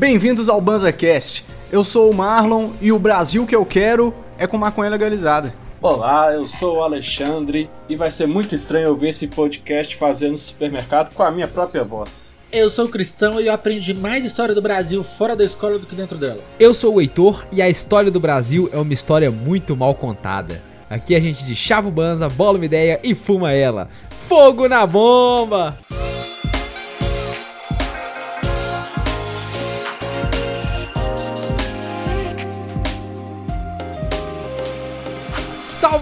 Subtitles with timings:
[0.00, 1.44] Bem-vindos ao BanzaCast.
[1.70, 5.52] Eu sou o Marlon e o Brasil que eu quero é com maconha legalizada.
[5.78, 10.32] Olá, eu sou o Alexandre e vai ser muito estranho eu ver esse podcast fazendo
[10.32, 12.34] no supermercado com a minha própria voz.
[12.50, 15.94] Eu sou cristão e eu aprendi mais história do Brasil fora da escola do que
[15.94, 16.40] dentro dela.
[16.58, 20.62] Eu sou o Heitor e a história do Brasil é uma história muito mal contada.
[20.88, 23.86] Aqui a gente de chava o banza, bola uma ideia e fuma ela.
[24.08, 25.76] Fogo na bomba!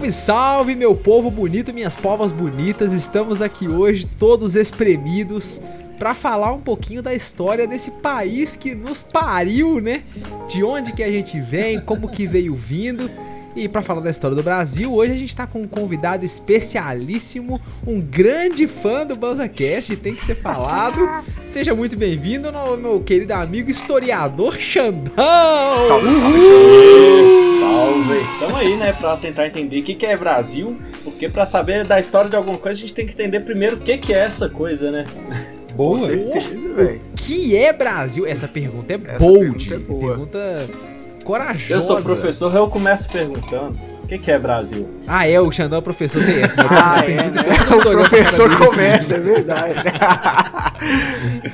[0.09, 2.93] Salve, salve, meu povo bonito, minhas povas bonitas.
[2.93, 5.61] Estamos aqui hoje todos espremidos
[5.97, 10.03] para falar um pouquinho da história desse país que nos pariu, né?
[10.47, 13.09] De onde que a gente vem, como que veio vindo.
[13.55, 17.59] E para falar da história do Brasil, hoje a gente tá com um convidado especialíssimo,
[17.85, 20.97] um grande fã do BanzaCast, tem que ser falado.
[21.45, 25.13] Seja muito bem-vindo, meu querido amigo historiador Xandão!
[25.87, 27.18] Salve, salve, Xandão!
[27.59, 28.25] Salve!
[28.39, 31.99] Tamo aí, né, pra tentar entender o que, que é Brasil, porque para saber da
[31.99, 34.47] história de alguma coisa a gente tem que entender primeiro o que, que é essa
[34.47, 35.05] coisa, né?
[35.75, 35.99] Boa.
[35.99, 37.01] Com certeza, velho.
[37.11, 38.25] O que é Brasil?
[38.25, 39.67] Essa pergunta é Essa bold.
[39.67, 40.15] Pergunta, é boa.
[40.15, 40.69] pergunta
[41.23, 41.73] corajosa.
[41.73, 43.77] Eu sou professor, eu começo perguntando.
[44.09, 44.89] O que, que é Brasil?
[45.07, 46.63] Ah, é, o Xandão é professor tem essa.
[46.63, 46.69] Né?
[46.71, 47.41] ah, é, né?
[47.77, 49.83] O professor começa, é verdade.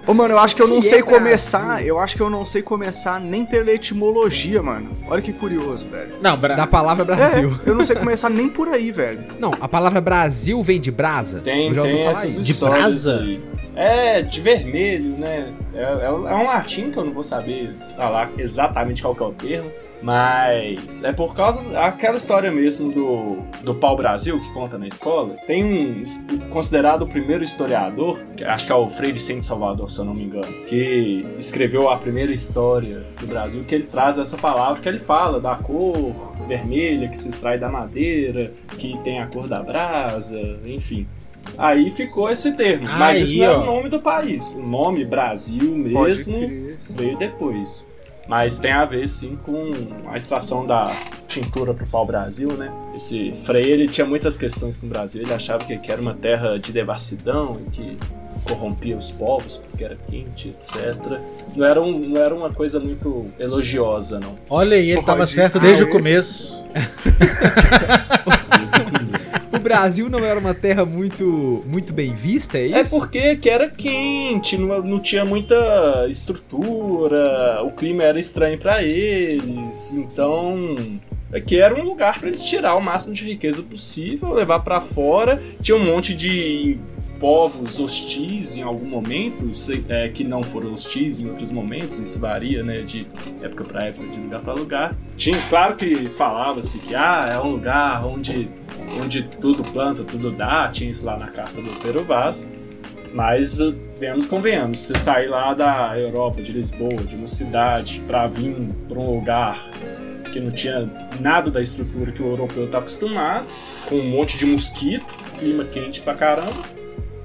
[0.07, 1.85] Ô, mano, eu acho que eu não que sei é começar.
[1.85, 4.91] Eu acho que eu não sei começar nem pela etimologia, mano.
[5.09, 6.13] Olha que curioso, velho.
[6.21, 7.59] Não, bra da palavra Brasil.
[7.65, 9.25] É, eu não sei começar nem por aí, velho.
[9.37, 11.41] Não, a palavra Brasil vem de brasa.
[11.41, 13.19] Tem, eu já tem falar De brasa?
[13.19, 13.43] Aí.
[13.75, 15.51] É, de vermelho, né?
[15.73, 19.25] É, é, é, um latim que eu não vou saber falar exatamente qual que é
[19.25, 19.69] o termo.
[20.01, 25.35] Mas é por causa daquela história mesmo do, do pau-brasil que conta na escola.
[25.47, 26.03] Tem um
[26.49, 30.13] considerado o primeiro historiador, que acho que é o Frei Vicente Salvador, se eu não
[30.13, 34.87] me engano, que escreveu a primeira história do Brasil, que ele traz essa palavra que
[34.87, 39.61] ele fala da cor vermelha que se extrai da madeira, que tem a cor da
[39.61, 41.07] brasa, enfim.
[41.57, 42.87] Aí ficou esse termo.
[42.87, 44.55] Aí, mas isso não é o nome do país.
[44.55, 46.37] O nome Brasil mesmo
[46.89, 47.87] veio depois.
[48.27, 49.71] Mas tem a ver sim com
[50.07, 50.91] a extração da
[51.27, 52.71] tintura pro pau-brasil, né?
[52.95, 55.21] Esse Frei ele tinha muitas questões com o Brasil.
[55.21, 57.97] Ele achava que, era uma terra de devassidão e que
[58.43, 60.95] corrompia os povos porque era quente, etc.
[61.55, 64.35] Não era, um, não era uma coisa muito elogiosa, não.
[64.49, 66.65] Olha aí, ele estava certo desde o começo.
[69.55, 72.95] o Brasil não era uma terra muito, muito bem vista, é, é isso?
[72.95, 78.83] É porque que era quente, não, não tinha muita estrutura, o clima era estranho para
[78.83, 80.99] eles, então
[81.45, 85.41] que era um lugar para eles tirar o máximo de riqueza possível, levar para fora.
[85.61, 86.77] Tinha um monte de
[87.19, 89.51] povos hostis em algum momento,
[89.89, 93.07] é, que não foram hostis em outros momentos, isso varia, né, de
[93.41, 94.95] época para época, de lugar para lugar.
[95.15, 98.49] Tinha, claro que falava-se que ah, é um lugar onde,
[99.01, 102.47] onde tudo planta, tudo dá, tinha isso lá na carta do Pero Vaz,
[103.13, 103.59] mas
[103.99, 108.55] vemos, convenhamos, você sair lá da Europa, de Lisboa, de uma cidade, para vir
[108.87, 109.69] para um lugar
[110.33, 110.89] que não tinha
[111.21, 113.47] nada da estrutura que o europeu está acostumado,
[113.87, 115.05] com um monte de mosquito,
[115.39, 116.51] clima quente pra caramba,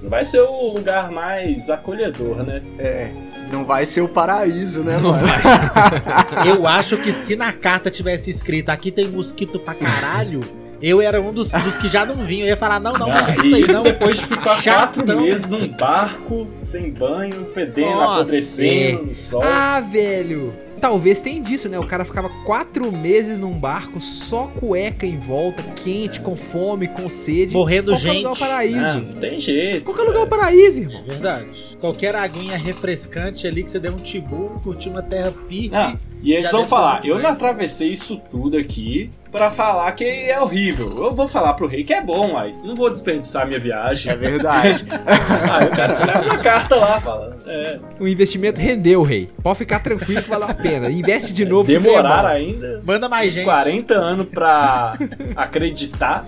[0.02, 2.62] não vai ser o lugar mais acolhedor, né?
[2.78, 3.10] É.
[3.52, 5.26] Não vai ser o paraíso, né, mano?
[6.46, 10.40] Eu acho que se na carta tivesse escrito aqui tem mosquito pra caralho,
[10.80, 12.46] eu era um dos, dos que já não vinham.
[12.46, 13.82] Eu ia falar, não, não, não ah, isso aí, isso não.
[13.82, 19.06] depois de ficar Chato, quatro meses num barco, sem banho, fedendo, Nossa, apodrecendo é.
[19.06, 19.42] no sol.
[19.44, 20.54] Ah, velho!
[20.80, 21.78] Talvez tenha disso, né?
[21.78, 27.08] O cara ficava quatro meses num barco, só cueca em volta, quente, com fome, com
[27.08, 27.52] sede.
[27.54, 28.16] Morrendo Qualquer gente.
[28.18, 28.98] lugar é o paraíso.
[29.00, 29.84] Não, não tem jeito.
[29.84, 31.00] Qualquer lugar é o paraíso, irmão.
[31.00, 31.76] É verdade.
[31.80, 35.76] Qualquer aguinha refrescante ali que você der um tibu, curtir uma terra firme.
[35.76, 40.40] Ah, e eles vão falar, eu não atravessei isso tudo aqui para falar que é
[40.40, 40.88] horrível.
[40.98, 44.12] Eu vou falar pro rei que é bom, mas não vou desperdiçar minha viagem.
[44.12, 44.84] É verdade.
[44.90, 47.38] ah, o cara escreve uma carta lá, fala.
[47.46, 47.78] É.
[47.98, 49.30] O investimento rendeu, rei.
[49.42, 50.90] Pode ficar tranquilo que valeu a pena.
[50.90, 51.66] Investe de novo.
[51.66, 52.82] Demorar ainda.
[52.84, 53.44] Manda mais gente.
[53.44, 54.98] 40 anos pra
[55.36, 56.26] acreditar.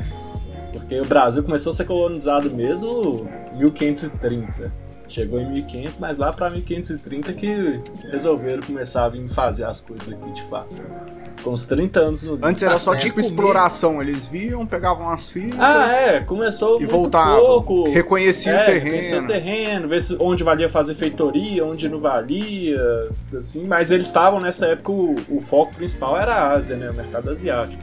[0.73, 4.82] Porque o Brasil começou a ser colonizado mesmo em 1530.
[5.13, 7.81] Chegou em 1500, mas lá para 1530 que
[8.11, 10.75] resolveram começar a vir fazer as coisas aqui de fato.
[11.45, 15.61] Com uns 30 anos no Antes era só tipo exploração, eles viam, pegavam as fitas.
[15.61, 17.45] Ah, é, começou e voltavam.
[17.45, 17.91] pouco.
[17.91, 18.85] Reconhecia é, o terreno.
[18.85, 22.81] Reconhecia o terreno, ver se, onde valia fazer feitoria, onde não valia,
[23.37, 26.95] assim, mas eles estavam nessa época o, o foco principal era a Ásia, né, o
[26.95, 27.83] mercado asiático.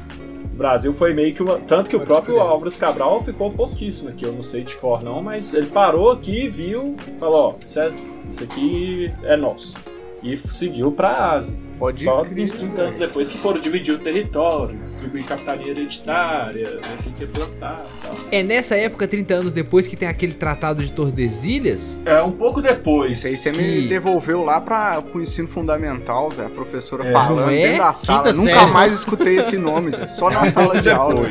[0.59, 1.57] Brasil foi meio que uma.
[1.57, 5.23] Tanto que o próprio Álvares Cabral ficou pouquíssimo aqui, eu não sei de cor não,
[5.23, 7.93] mas ele parou aqui, viu, falou: ó, isso, é,
[8.27, 9.77] isso aqui é nosso.
[10.23, 11.69] E seguiu para a Ásia.
[11.79, 16.71] Pode Só crer, uns 30 anos depois que foram dividir o território, distribuir capitania hereditária,
[16.71, 18.15] né, quem quer plantar tal.
[18.29, 21.97] É nessa época, 30 anos depois, que tem aquele tratado de Tordesilhas?
[22.05, 23.19] É, um pouco depois.
[23.19, 23.57] Isso aí você que...
[23.57, 26.47] me devolveu lá para o ensino fundamental, Zé.
[26.47, 27.61] A professora é, falando é?
[27.61, 28.33] dentro da sala.
[28.33, 28.71] Nunca série.
[28.71, 30.05] mais escutei esse nome, Zé.
[30.05, 31.29] Só na sala de aula.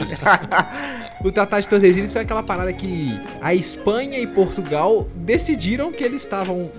[1.23, 6.23] o Tratado de Tordesilhas foi aquela parada que a Espanha e Portugal decidiram que eles
[6.23, 6.70] estavam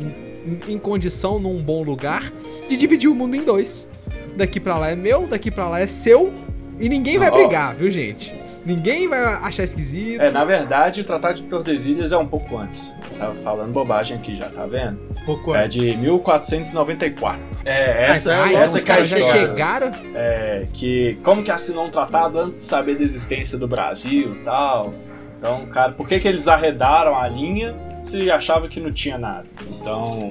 [0.67, 2.31] em condição, num bom lugar,
[2.67, 3.87] de dividir o mundo em dois.
[4.35, 6.33] Daqui pra lá é meu, daqui pra lá é seu,
[6.79, 8.33] e ninguém vai brigar, viu, gente?
[8.65, 10.21] Ninguém vai achar esquisito.
[10.21, 12.93] É, na verdade, o Tratado de Tordesilhas é um pouco antes.
[13.17, 14.97] Tava falando bobagem aqui já, tá vendo?
[15.25, 17.41] Pouco é de 1494.
[17.65, 19.91] É, essa, ah, essa então, que é já chegaram?
[20.15, 24.43] É, que como que assinou um tratado antes de saber da existência do Brasil e
[24.45, 24.93] tal.
[25.37, 29.45] Então, cara, por que que eles arredaram a linha se achava que não tinha nada.
[29.67, 30.29] Então.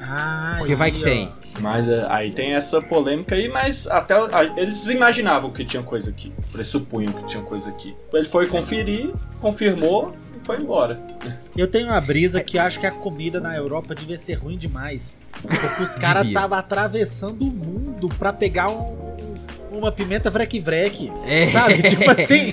[0.00, 1.30] Ah, Porque vai que tem.
[1.58, 4.14] Mas é, aí tem essa polêmica aí, mas até
[4.56, 6.32] eles imaginavam que tinha coisa aqui.
[6.52, 7.94] Pressupunham que tinha coisa aqui.
[8.12, 10.98] Ele foi conferir, confirmou e foi embora.
[11.56, 15.18] Eu tenho uma brisa que acho que a comida na Europa devia ser ruim demais.
[15.42, 19.09] Porque os caras estavam atravessando o mundo para pegar um,
[19.80, 21.10] uma pimenta vrec-vrec.
[21.26, 21.46] É.
[21.46, 21.82] Sabe?
[21.82, 22.52] Tipo assim.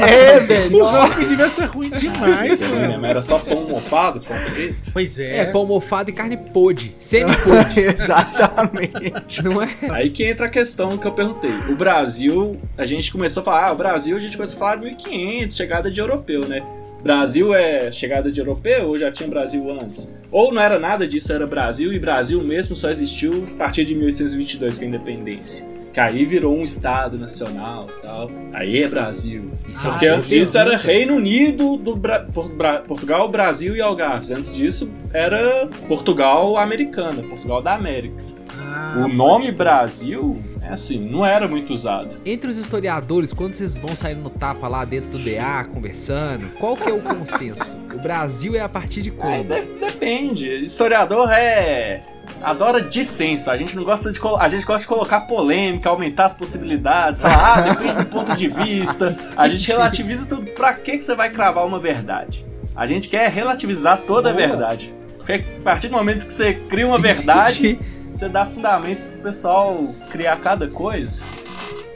[0.00, 0.82] é, velho.
[0.82, 3.06] O jogo devia ser ruim demais, mano.
[3.06, 4.90] Era só pão mofado, pão preto.
[4.92, 5.38] Pois é.
[5.38, 6.94] É, pão mofado e carne podre.
[6.98, 7.80] Semi-podre.
[7.94, 9.42] Exatamente.
[9.42, 9.68] Não é?
[9.90, 11.50] Aí que entra a questão que eu perguntei.
[11.68, 14.76] O Brasil, a gente começou a falar, ah, o Brasil, a gente começou a falar
[14.76, 16.62] de 1500, chegada de europeu, né?
[17.02, 20.14] Brasil é chegada de europeu ou já tinha Brasil antes?
[20.32, 23.94] Ou não era nada disso, era Brasil e Brasil mesmo só existiu a partir de
[23.94, 28.28] 1822, com a independência que aí virou um Estado nacional tal.
[28.52, 29.52] Aí é Brasil.
[29.68, 32.26] Isso, Porque ah, antes disso era Reino Unido, do Bra
[32.56, 34.32] Bra Portugal, Brasil e Algarves.
[34.32, 38.20] Antes disso era Portugal americana, Portugal da América.
[38.58, 42.16] Ah, o nome Brasil é assim, não era muito usado.
[42.26, 46.76] Entre os historiadores, quando vocês vão saindo no tapa lá dentro do DA, conversando, qual
[46.76, 47.76] que é o consenso?
[47.94, 49.52] o Brasil é a partir de quando?
[49.52, 50.52] É, depende.
[50.56, 52.02] Historiador é
[52.42, 53.50] adora dissenso.
[53.50, 57.22] A gente não gosta de a gente gosta de colocar polêmica, aumentar as possibilidades.
[57.22, 59.16] Falar, ah, depende do ponto de vista.
[59.36, 60.50] A gente relativiza tudo.
[60.52, 62.46] Pra que você vai cravar uma verdade?
[62.74, 64.94] A gente quer relativizar toda a verdade.
[65.16, 67.78] Porque a partir do momento que você cria uma verdade,
[68.12, 71.22] você dá fundamento pro pessoal criar cada coisa.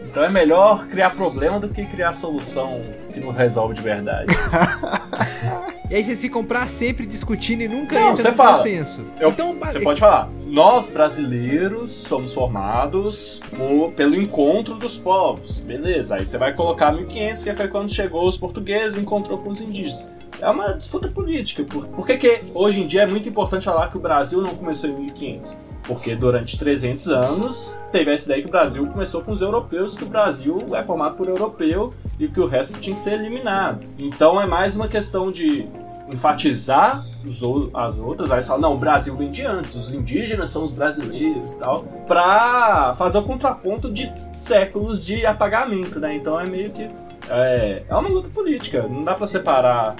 [0.02, 2.80] Então é melhor criar problema do que criar solução
[3.19, 4.32] que não resolve de verdade.
[5.91, 9.05] e aí vocês ficam pra sempre discutindo e nunca não, entram no fala, consenso.
[9.19, 10.31] Eu, então, você pode falar.
[10.47, 15.61] Nós, brasileiros, somos formados por, pelo encontro dos povos.
[15.61, 19.50] Beleza, aí você vai colocar 1500, que foi quando chegou os portugueses e encontrou com
[19.50, 20.12] os indígenas.
[20.41, 21.64] É uma disputa política.
[21.64, 24.55] Por, por que, que hoje em dia é muito importante falar que o Brasil não
[24.55, 25.68] começou em 1500?
[25.88, 30.05] Porque durante 300 anos teve essa ideia que o Brasil começou com os europeus, que
[30.05, 33.85] o Brasil é formado por europeu e que o resto tinha que ser eliminado.
[33.99, 35.67] Então é mais uma questão de
[36.11, 37.05] enfatizar
[37.75, 41.55] as outras, aí fala, não, o Brasil vem de antes, os indígenas são os brasileiros
[41.55, 46.17] e tal, pra fazer o contraponto de séculos de apagamento, né?
[46.17, 46.88] Então é meio que.
[47.31, 49.97] É, é uma luta política, não dá para separar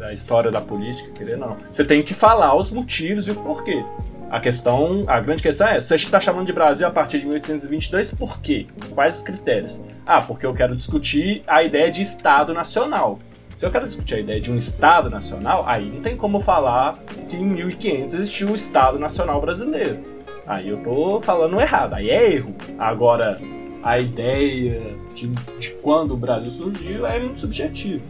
[0.00, 1.56] a história da política, querer não.
[1.70, 3.84] Você tem que falar os motivos e o porquê.
[4.30, 8.12] A questão, a grande questão é, você está chamando de Brasil a partir de 1822
[8.14, 8.66] por quê?
[8.92, 9.84] Quais os critérios?
[10.04, 13.20] Ah, porque eu quero discutir a ideia de Estado Nacional.
[13.54, 16.98] Se eu quero discutir a ideia de um Estado Nacional, aí não tem como falar
[17.28, 19.98] que em 1500 existiu o Estado Nacional Brasileiro.
[20.44, 22.54] Aí eu tô falando errado, aí é erro.
[22.78, 23.40] Agora,
[23.82, 25.28] a ideia de,
[25.58, 28.02] de quando o Brasil surgiu é muito subjetivo.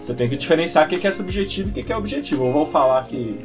[0.00, 2.46] Você tem que diferenciar o que é subjetivo e o que é objetivo.
[2.46, 3.38] Eu vou falar que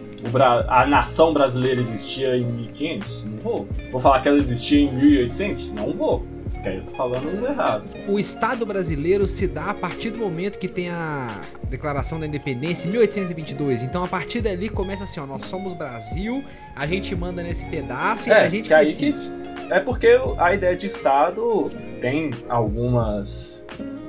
[0.68, 3.26] a nação brasileira existia em 1500?
[3.26, 3.68] Não vou.
[3.92, 5.72] Vou falar que ela existia em 1800?
[5.72, 6.26] Não vou.
[6.52, 7.84] Porque aí eu tô falando errado.
[8.08, 12.88] O Estado brasileiro se dá a partir do momento que tem a Declaração da Independência
[12.88, 13.84] em 1822.
[13.84, 16.44] Então a partir dali começa assim: ó, nós somos Brasil,
[16.76, 19.14] a gente manda nesse pedaço e é, a gente que decide.
[19.14, 23.66] Que é porque a ideia de Estado tem algumas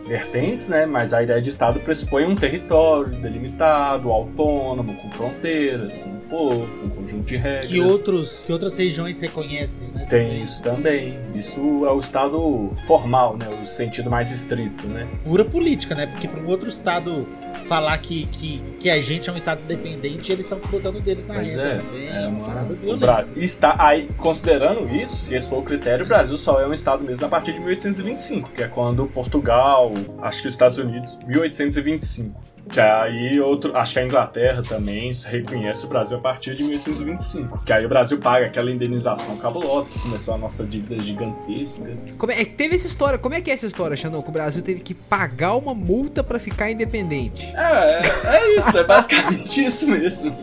[0.07, 0.87] vertentes, né?
[0.87, 6.67] Mas a ideia de Estado pressupõe um território delimitado, autônomo, com fronteiras, com um povo,
[6.79, 7.67] com um conjunto de regras.
[7.67, 10.07] Que, outros, que outras regiões reconhecem, né?
[10.09, 10.43] Tem também.
[10.43, 11.19] isso também.
[11.35, 13.47] Isso é o Estado formal, né?
[13.63, 15.07] O sentido mais estrito, né?
[15.25, 16.07] Pura política, né?
[16.07, 17.27] Porque para um outro Estado
[17.67, 21.35] falar que, que, que a gente é um Estado independente, eles estão botando deles na
[21.35, 21.63] pois renda.
[21.63, 22.97] É, também, é uma...
[22.97, 23.27] Bra...
[23.37, 27.05] está aí, considerando isso, se esse for o critério, o Brasil só é um Estado
[27.05, 29.93] mesmo a partir de 1825, que é quando Portugal,
[30.23, 32.56] acho que os Estados Unidos, 1825.
[32.69, 37.65] Que aí outro, acho que a Inglaterra também reconhece o Brasil a partir de 1825.
[37.65, 41.87] Que aí o Brasil paga aquela indenização cabulosa que começou a nossa dívida gigantesca.
[42.19, 44.21] Como é, teve essa história, como é que é essa história, Xandão?
[44.21, 47.47] Que o Brasil teve que pagar uma multa para ficar independente.
[47.55, 48.03] É,
[48.37, 50.37] é, isso, é basicamente isso mesmo.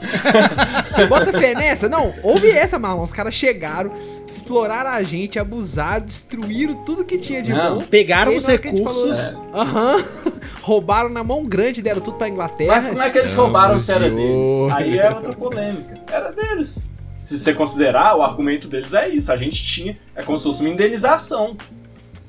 [0.92, 1.90] Você bota fé nessa?
[1.90, 3.04] Não, ouve essa, Marlon.
[3.04, 3.92] Os caras chegaram,
[4.28, 7.80] exploraram a gente, abusaram, destruíram tudo que tinha de Não.
[7.80, 7.84] bom.
[7.84, 9.18] Pegaram os recursos.
[9.54, 9.98] Aham.
[9.98, 12.74] Uhum, roubaram na mão grande, deram tudo pra Inglaterra.
[12.76, 14.72] Mas como é que eles roubaram se era deles?
[14.72, 16.02] Aí é outra polêmica.
[16.10, 16.90] Era deles.
[17.20, 19.32] Se você considerar, o argumento deles é isso.
[19.32, 19.98] A gente tinha.
[20.16, 21.56] É como se fosse uma indenização.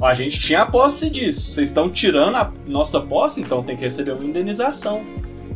[0.01, 1.51] A gente tinha a posse disso.
[1.51, 5.05] Vocês estão tirando a nossa posse, então tem que receber uma indenização.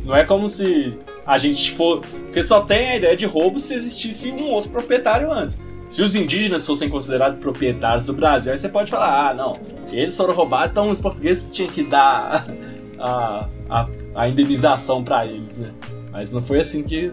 [0.03, 2.01] Não é como se a gente for.
[2.01, 5.59] Porque só tem a ideia de roubo se existisse um outro proprietário antes.
[5.89, 9.59] Se os indígenas fossem considerados proprietários do Brasil, aí você pode falar, ah, não,
[9.91, 12.47] eles foram roubados, então os portugueses tinham que dar
[12.99, 15.71] a, a, a indenização para eles, né?
[16.11, 17.11] Mas não foi assim que.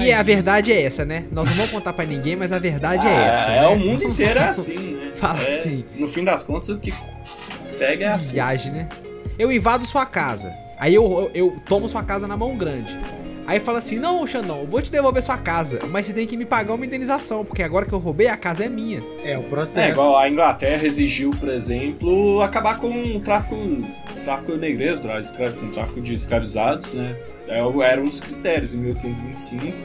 [0.00, 1.24] E a verdade é essa, né?
[1.30, 3.50] Nós não vamos contar para ninguém, mas a verdade é ah, é essa.
[3.50, 3.66] É, né?
[3.68, 5.12] o mundo inteiro é assim, né?
[5.14, 5.84] Fala é, assim.
[5.96, 6.92] No fim das contas, o que
[7.78, 8.88] pega é a viagem, né?
[9.38, 10.52] Eu invado sua casa.
[10.78, 12.98] Aí eu, eu, eu tomo sua casa na mão grande.
[13.46, 16.36] Aí fala assim: Não, Xandão, eu vou te devolver sua casa, mas você tem que
[16.36, 19.02] me pagar uma indenização, porque agora que eu roubei, a casa é minha.
[19.22, 19.78] É o processo.
[19.86, 23.56] É igual a Inglaterra exigiu, por exemplo, acabar com o tráfico,
[24.22, 27.16] tráfico negreiro, com o tráfico de escravizados, né?
[27.46, 29.76] É era um dos critérios em 1825.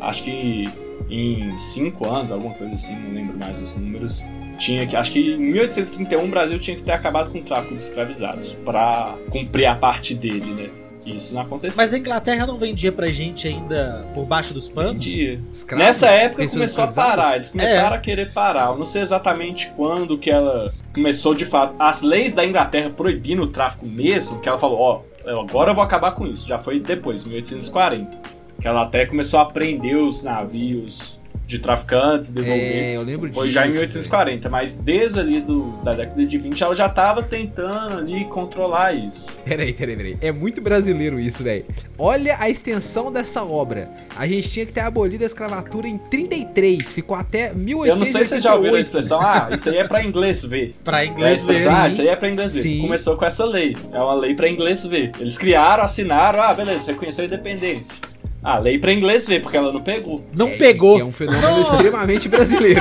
[0.00, 0.68] Acho que
[1.10, 4.24] em cinco anos, alguma coisa assim, não lembro mais os números.
[4.58, 7.74] Tinha que, acho que em 1831 o Brasil tinha que ter acabado com o tráfico
[7.74, 10.70] de escravizados para cumprir a parte dele, né?
[11.06, 11.82] Isso não aconteceu.
[11.82, 14.92] Mas a Inglaterra não vendia pra gente ainda por baixo dos panos?
[14.92, 15.40] Vendia.
[15.52, 15.84] Escravo?
[15.84, 17.34] Nessa época começou a parar.
[17.34, 17.98] Eles começaram é.
[17.98, 18.70] a querer parar.
[18.70, 21.74] Eu não sei exatamente quando que ela começou de fato.
[21.78, 25.74] As leis da Inglaterra proibindo o tráfico mesmo, que ela falou, ó, oh, agora eu
[25.74, 26.46] vou acabar com isso.
[26.46, 28.18] Já foi depois, 1840.
[28.60, 32.60] Que ela até começou a prender os navios de traficantes, devolver.
[32.60, 36.38] É, eu lembro Foi disso, já em 1840, mas desde ali do, da década de
[36.38, 39.38] 20 ela já tava tentando ali controlar isso.
[39.44, 40.18] Peraí, peraí, peraí.
[40.20, 41.64] É muito brasileiro isso, velho.
[41.98, 43.88] Olha a extensão dessa obra.
[44.16, 47.88] A gente tinha que ter abolido a escravatura em 33, ficou até 1888.
[47.88, 50.44] Eu não sei se vocês já ouviram a expressão, ah, isso aí é pra inglês
[50.44, 50.74] ver.
[50.82, 51.68] pra inglês ver.
[51.68, 52.80] Ah, isso aí é pra inglês ver.
[52.80, 53.76] Começou com essa lei.
[53.92, 55.12] É uma lei pra inglês ver.
[55.18, 58.02] Eles criaram, assinaram, ah, beleza, reconheceu a independência.
[58.44, 60.24] Ah, lei pra inglês ver, porque ela não pegou.
[60.34, 60.98] Não é, pegou.
[60.98, 62.80] é um fenômeno extremamente brasileiro.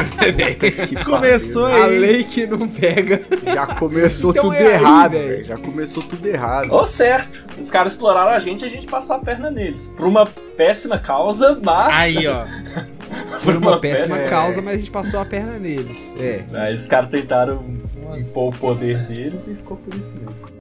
[1.06, 1.82] começou aí.
[1.82, 3.22] A lei que não pega.
[3.46, 5.46] Já começou então tudo é errado, velho.
[5.46, 6.74] Já começou tudo errado.
[6.74, 7.46] Ô, certo.
[7.60, 9.94] Os caras exploraram a gente e a gente passou a perna neles.
[9.96, 11.96] Por uma péssima causa, mas.
[11.96, 12.44] Aí, ó.
[13.44, 14.64] Por uma, uma péssima, péssima causa, é.
[14.64, 16.16] mas a gente passou a perna neles.
[16.18, 16.44] É.
[16.54, 17.62] Aí os caras tentaram
[18.02, 18.20] Nossa.
[18.20, 20.61] impor o poder deles e ficou por isso mesmo.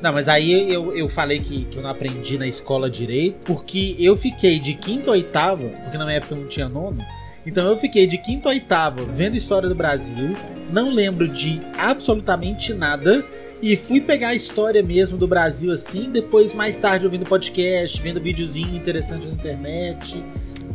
[0.00, 3.96] Não, mas aí eu, eu falei que, que eu não aprendi na escola direito, porque
[3.98, 7.04] eu fiquei de quinta a oitava, porque na minha época eu não tinha nono,
[7.44, 10.36] então eu fiquei de quinta a oitava vendo história do Brasil,
[10.70, 13.26] não lembro de absolutamente nada,
[13.60, 18.20] e fui pegar a história mesmo do Brasil assim, depois mais tarde ouvindo podcast, vendo
[18.20, 20.22] videozinho interessante na internet.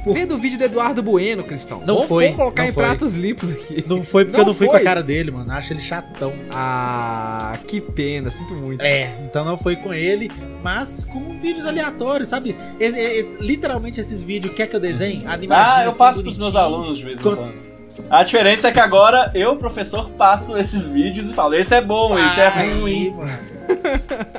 [0.04, 0.14] Por...
[0.14, 1.80] Vê do vídeo do Eduardo Bueno, Cristão.
[1.80, 2.24] Não vamos, foi.
[2.26, 2.84] Vamos colocar em foi.
[2.84, 3.84] pratos limpos aqui.
[3.88, 4.76] Não foi porque não eu não fui foi.
[4.76, 5.52] com a cara dele, mano.
[5.54, 6.34] Acho ele chatão.
[6.54, 8.30] Ah, que pena.
[8.30, 8.82] Sinto muito.
[8.82, 10.30] É, então não foi com ele,
[10.62, 12.56] mas com vídeos aleatórios, sabe?
[12.80, 15.26] Es, es, literalmente esses vídeos, quer que eu desenhe?
[15.26, 17.54] Animadinho, Ah, eu passo assim, pros meus alunos de vez em quando.
[18.10, 22.18] A diferença é que agora eu, professor, passo esses vídeos e falo: esse é bom,
[22.18, 23.16] esse é ruim.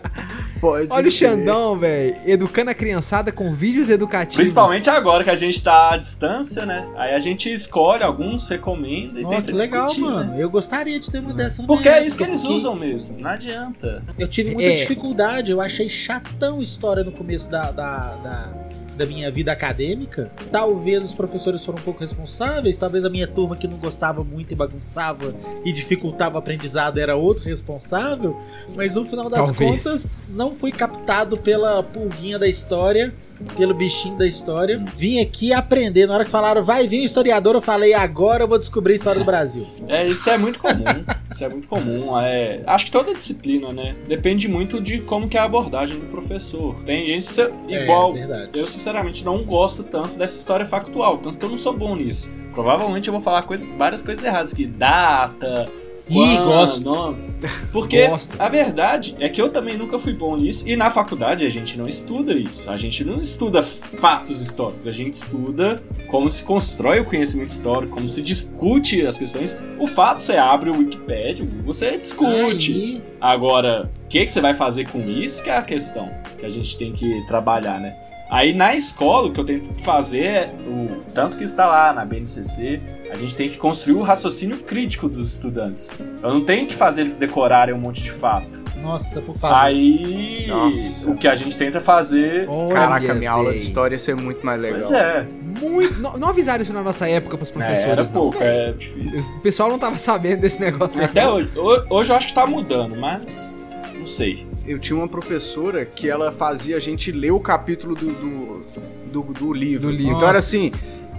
[0.64, 4.36] Pode Olha o Xandão, velho, educando a criançada com vídeos educativos.
[4.36, 6.88] Principalmente agora que a gente tá à distância, né?
[6.96, 10.32] Aí a gente escolhe alguns, recomenda e oh, tenta que legal, discutir, mano.
[10.32, 10.42] Né?
[10.42, 12.54] Eu gostaria de ter uma dessa Porque é isso que eles porque...
[12.54, 14.02] usam mesmo, não adianta.
[14.18, 14.76] Eu tive muita é.
[14.76, 18.63] dificuldade, eu achei chatão a história no começo da, da, da
[18.96, 20.30] da minha vida acadêmica.
[20.50, 24.52] Talvez os professores foram um pouco responsáveis, talvez a minha turma que não gostava muito
[24.52, 25.34] e bagunçava
[25.64, 28.40] e dificultava o aprendizado era outro responsável,
[28.74, 29.70] mas no final das talvez.
[29.84, 33.12] contas não fui captado pela pulguinha da história
[33.56, 34.82] pelo bichinho da história.
[34.96, 36.06] Vim aqui aprender.
[36.06, 38.96] Na hora que falaram, vai vir um historiador, eu falei, agora eu vou descobrir a
[38.96, 39.66] história do Brasil.
[39.88, 40.84] É, isso é muito comum.
[41.30, 42.18] isso é muito comum.
[42.18, 43.94] É, acho que toda disciplina, né?
[44.06, 46.74] Depende muito de como que é a abordagem do professor.
[46.84, 48.16] Tem gente é, igual.
[48.16, 51.96] É, eu, sinceramente, não gosto tanto dessa história factual, tanto que eu não sou bom
[51.96, 52.34] nisso.
[52.52, 55.68] Provavelmente eu vou falar coisa, várias coisas erradas, que data,
[56.08, 56.84] Ih, gosto.
[56.84, 57.34] Nome.
[57.72, 58.40] Porque gosto.
[58.40, 61.78] a verdade é que eu também nunca fui bom nisso e na faculdade a gente
[61.78, 62.70] não estuda isso.
[62.70, 67.94] A gente não estuda fatos históricos, a gente estuda como se constrói o conhecimento histórico,
[67.94, 69.58] como se discute as questões.
[69.78, 72.72] O fato você abre o Wikipedia, você discute.
[72.72, 73.02] Aí.
[73.20, 76.48] Agora, o que, que você vai fazer com isso que é a questão que a
[76.48, 77.96] gente tem que trabalhar, né?
[78.34, 82.04] Aí na escola, o que eu tento fazer é, o tanto que está lá na
[82.04, 85.94] BNCC, a gente tem que construir o raciocínio crítico dos estudantes.
[86.20, 88.60] Eu não tenho que fazer eles decorarem um monte de fato.
[88.82, 89.56] Nossa, por favor.
[89.56, 91.12] Aí, Nossa.
[91.12, 92.48] o que a gente tenta fazer.
[92.48, 94.80] Olha Caraca, minha aula de história ia ser muito mais legal.
[94.80, 95.28] Pois é.
[95.40, 96.00] Muito...
[96.00, 98.10] Não, não avisaram isso na nossa época pros professores, é, era não.
[98.10, 99.36] pouco, é difícil.
[99.36, 101.50] O pessoal não tava sabendo desse negócio Até hoje.
[101.56, 103.56] Hoje eu acho que tá mudando, mas.
[104.04, 104.46] Não sei.
[104.66, 108.66] Eu tinha uma professora que ela fazia a gente ler o capítulo do, do,
[109.10, 109.90] do, do livro.
[109.90, 110.16] Do livro.
[110.16, 110.70] Então era assim,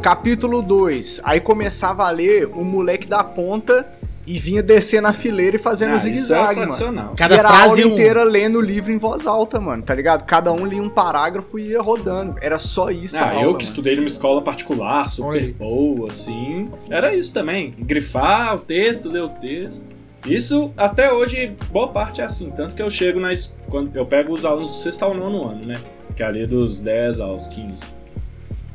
[0.03, 1.21] capítulo 2.
[1.23, 3.91] Aí começava a ler o moleque da ponta
[4.27, 7.15] e vinha descendo a fileira e fazendo ah, zigue-zague, é mano.
[7.17, 7.79] Cada e era a aula um...
[7.79, 10.23] inteira lendo o livro em voz alta, mano, tá ligado?
[10.23, 12.35] Cada um lia um parágrafo e ia rodando.
[12.39, 13.61] Era só isso ah, aula, eu que mano.
[13.61, 15.55] estudei numa escola particular, super Oi.
[15.57, 17.73] boa, assim, era isso também.
[17.79, 19.94] Grifar o texto, ler o texto.
[20.25, 22.49] Isso até hoje, boa parte é assim.
[22.51, 23.29] Tanto que eu chego na.
[23.69, 25.79] Quando eu pego os alunos do sexto ao nono ano, né?
[26.15, 27.87] Que é ali dos 10 aos 15.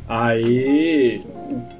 [0.09, 1.23] Aí,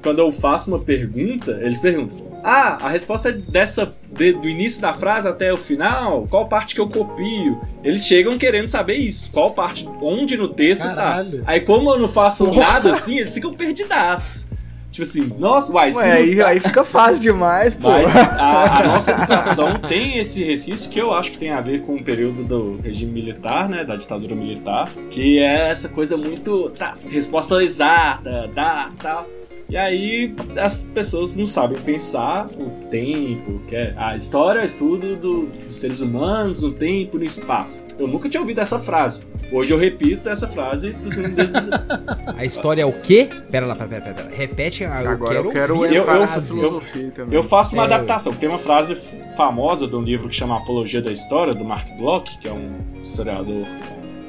[0.01, 4.81] quando eu faço uma pergunta, eles perguntam: ah, a resposta é dessa de, do início
[4.81, 7.61] da frase até o final, qual parte que eu copio?
[7.83, 10.95] Eles chegam querendo saber isso, qual parte, onde no texto tá.
[10.95, 11.43] Caralho.
[11.43, 11.51] tá.
[11.51, 14.47] Aí como eu não faço nada assim, eles ficam perdidados.
[14.91, 16.47] Tipo assim, nossa, uai, Ué, aí, tá...
[16.47, 17.89] aí fica fácil demais, pô.
[17.89, 21.81] Mas a, a, nossa educação tem esse resquício que eu acho que tem a ver
[21.83, 26.69] com o período do regime militar, né, da ditadura militar, que é essa coisa muito,
[26.71, 29.25] tá, resposta exata, dá, tal.
[29.71, 34.65] E aí as pessoas não sabem pensar o tempo, que é a história é o
[34.65, 37.87] estudo do, dos seres humanos, no tempo, no espaço.
[37.97, 39.25] Eu nunca tinha ouvido essa frase.
[39.49, 41.51] Hoje eu repito essa frase pros meninos
[42.35, 43.29] A história é o quê?
[43.49, 44.29] Pera lá, pera, pera, pera.
[44.29, 46.81] Repete a Agora eu quero, eu quero eu, eu,
[47.15, 48.33] eu, eu, faço uma é, adaptação.
[48.33, 48.93] Tem uma frase
[49.37, 52.73] famosa de um livro que chama Apologia da História, do Mark Bloch, que é um
[53.01, 53.65] historiador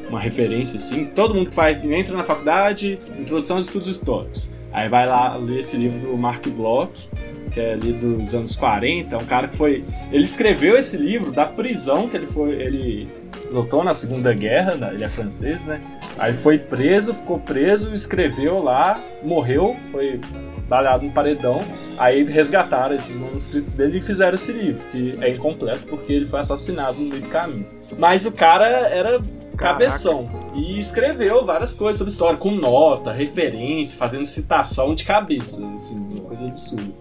[0.08, 1.06] uma referência assim.
[1.06, 4.61] Todo mundo que vai, entra na faculdade, introdução aos estudos históricos.
[4.72, 7.08] Aí vai lá ler esse livro do Mark Bloch,
[7.52, 9.84] que é ali dos anos 40, é um cara que foi.
[10.10, 12.52] Ele escreveu esse livro da prisão que ele foi.
[12.52, 13.08] Ele
[13.50, 14.90] lutou na Segunda Guerra, né?
[14.94, 15.80] ele é francês, né?
[16.18, 20.20] Aí foi preso, ficou preso, escreveu lá, morreu, foi
[20.68, 21.62] balhado no paredão.
[21.98, 26.40] Aí resgataram esses manuscritos dele e fizeram esse livro, que é incompleto porque ele foi
[26.40, 27.66] assassinado no meio do caminho.
[27.98, 29.20] Mas o cara era
[29.56, 30.28] cabeção.
[30.54, 36.24] E escreveu várias coisas sobre história, com nota, referência, fazendo citação de cabeça, assim, uma
[36.24, 36.92] coisa absurda.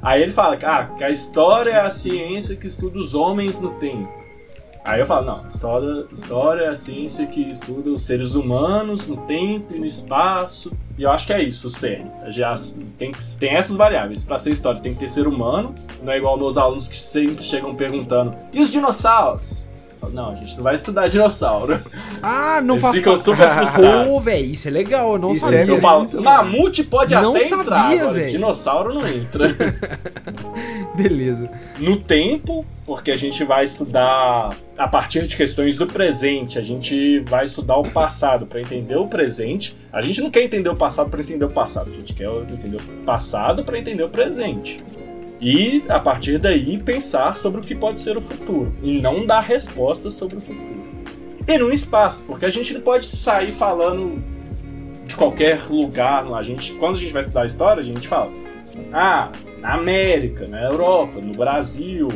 [0.00, 3.70] Aí ele fala ah, que a história é a ciência que estuda os homens no
[3.74, 4.18] tempo.
[4.84, 9.18] Aí eu falo, não, história, história é a ciência que estuda os seres humanos no
[9.26, 10.72] tempo e no espaço.
[10.96, 12.06] E eu acho que é isso, o CERN.
[12.28, 12.54] Já
[12.96, 14.24] tem, tem essas variáveis.
[14.24, 17.42] Para ser história tem que ter ser humano, não é igual meus alunos que sempre
[17.42, 19.67] chegam perguntando: e os dinossauros?
[20.12, 21.80] Não, a gente não vai estudar dinossauro.
[22.22, 24.08] Ah, não faz ficam super frustrados.
[24.08, 25.58] Pô, velho, isso é legal, eu não isso sabia.
[25.58, 29.54] É eu falo, mamute pode não até sabia, entrar, agora, dinossauro não entra.
[30.94, 31.50] Beleza.
[31.78, 37.20] No tempo, porque a gente vai estudar a partir de questões do presente, a gente
[37.20, 39.76] vai estudar o passado para entender o presente.
[39.92, 42.76] A gente não quer entender o passado para entender o passado, a gente quer entender
[42.76, 44.82] o passado para entender o presente
[45.40, 49.40] e a partir daí pensar sobre o que pode ser o futuro e não dar
[49.40, 50.78] respostas sobre o futuro.
[51.46, 54.22] E no espaço, porque a gente não pode sair falando
[55.06, 56.26] de qualquer lugar.
[56.34, 58.30] A gente, quando a gente vai estudar história, a gente fala:
[58.92, 62.08] ah, na América, na Europa, no Brasil,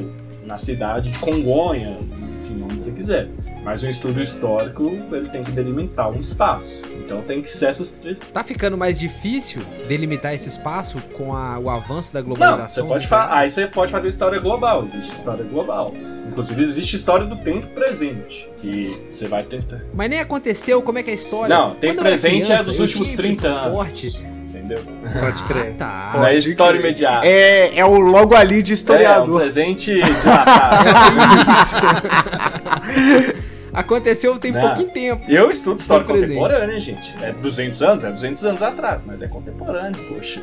[0.44, 2.04] na cidade de Congonhas,
[2.40, 3.28] enfim, onde você quiser.
[3.62, 6.82] Mas um estudo histórico, ele tem que delimitar um espaço.
[6.98, 8.20] Então tem que ser essas três.
[8.20, 12.88] Tá ficando mais difícil delimitar esse espaço com a, o avanço da globalização?
[12.88, 15.94] Não, você pode aí você pode fazer história global, existe história global.
[16.28, 19.80] Inclusive existe história do tempo presente, que você vai tentar.
[19.94, 21.54] Mas nem aconteceu, como é que é a história?
[21.54, 23.74] Não, tempo presente criança, é dos últimos 30 anos.
[23.74, 24.80] Forte entendeu?
[25.20, 25.70] Pode crer.
[25.70, 26.12] Ah, tá.
[26.14, 26.90] Não é história crer.
[26.90, 27.26] imediata.
[27.26, 29.28] É, é o logo ali de historiador.
[29.28, 30.88] É, um presente dilatado.
[32.98, 33.42] é isso.
[33.72, 34.60] Aconteceu tem Não.
[34.60, 35.30] pouquinho tempo.
[35.30, 37.14] Eu estudo história contemporânea, gente.
[37.22, 38.04] É 200 anos?
[38.04, 40.42] É 200 anos atrás, mas é contemporâneo, poxa.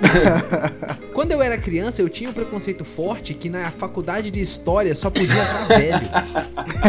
[1.14, 5.10] Quando eu era criança, eu tinha um preconceito forte que na faculdade de história só
[5.10, 6.10] podia entrar velho.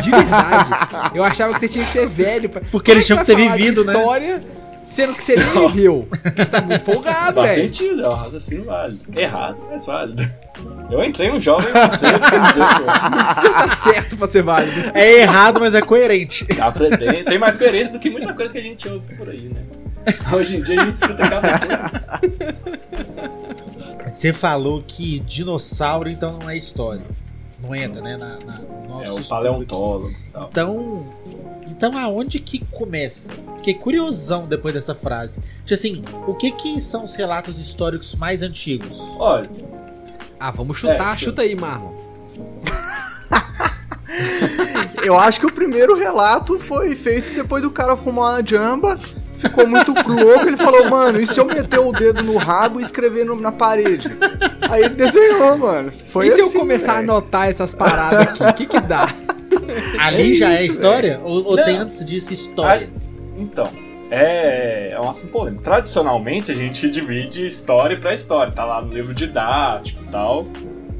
[0.02, 0.70] De verdade.
[1.14, 2.48] Eu achava que você tinha que ser velho.
[2.48, 2.62] Pra...
[2.70, 3.92] Porque eles tinham que ter vivido, né?
[3.92, 4.44] história
[4.90, 6.08] sendo que você nem viveu.
[6.36, 7.46] Você tá muito folgado, velho.
[7.46, 9.00] Faz sentido, é um raciocínio válido.
[9.16, 10.28] Errado, mas válido.
[10.90, 12.18] Eu entrei um jovem cedo,
[13.34, 14.90] Você tá certo pra ser válido.
[14.92, 16.46] É errado, mas é coerente.
[16.60, 17.24] Aprender.
[17.24, 19.62] Tem mais coerência do que muita coisa que a gente ouve por aí, né?
[20.32, 22.02] Hoje em dia a gente escuta cada coisa.
[24.06, 27.06] Você falou que dinossauro então não é história.
[27.62, 28.16] Não entra, né?
[28.16, 30.12] Na, na, no nosso é o paleontólogo.
[30.50, 31.06] Então,
[31.66, 33.30] então aonde que começa?
[33.56, 35.40] Fiquei curiosão depois dessa frase.
[35.64, 38.98] Tipo assim, o que que são os relatos históricos mais antigos?
[39.18, 39.69] Olha.
[40.40, 41.14] Ah, vamos chutar.
[41.14, 41.92] É, Chuta aí, Marlon.
[45.04, 49.00] Eu acho que o primeiro relato foi feito depois do cara fumar uma jamba
[49.40, 50.46] ficou muito louco.
[50.46, 53.50] Ele falou, mano, e se eu meter o dedo no rabo e escrever no, na
[53.50, 54.08] parede?
[54.68, 55.90] Aí ele desenhou, mano.
[56.08, 57.10] Foi e se assim, eu começar véio.
[57.10, 58.42] a anotar essas paradas aqui?
[58.42, 59.08] O que que dá?
[59.98, 61.20] Ali é já é isso, é história?
[61.24, 62.90] Ou, ou tem antes disso história?
[63.36, 63.70] Então,
[64.10, 65.62] é, é um assunto polêmico.
[65.62, 68.52] Tradicionalmente, a gente divide história para história.
[68.52, 70.46] Tá lá no livro didático e tal.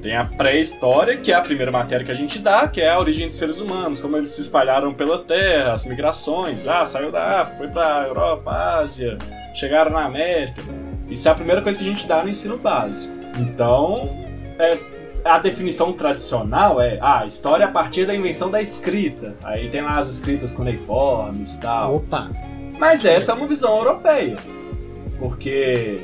[0.01, 2.99] Tem a pré-história, que é a primeira matéria que a gente dá, que é a
[2.99, 6.66] origem dos seres humanos, como eles se espalharam pela Terra, as migrações.
[6.66, 9.18] Ah, saiu da África, foi pra Europa, Ásia,
[9.55, 10.62] chegaram na América.
[11.11, 13.12] Isso é a primeira coisa que a gente dá no ensino básico.
[13.38, 14.09] Então,
[14.59, 14.79] é,
[15.23, 19.37] a definição tradicional é a ah, história a partir da invenção da escrita.
[19.42, 21.96] Aí tem lá as escritas cuneiformes e tal.
[21.96, 22.31] Opa!
[22.81, 24.38] Mas essa é uma visão europeia.
[25.19, 26.01] Porque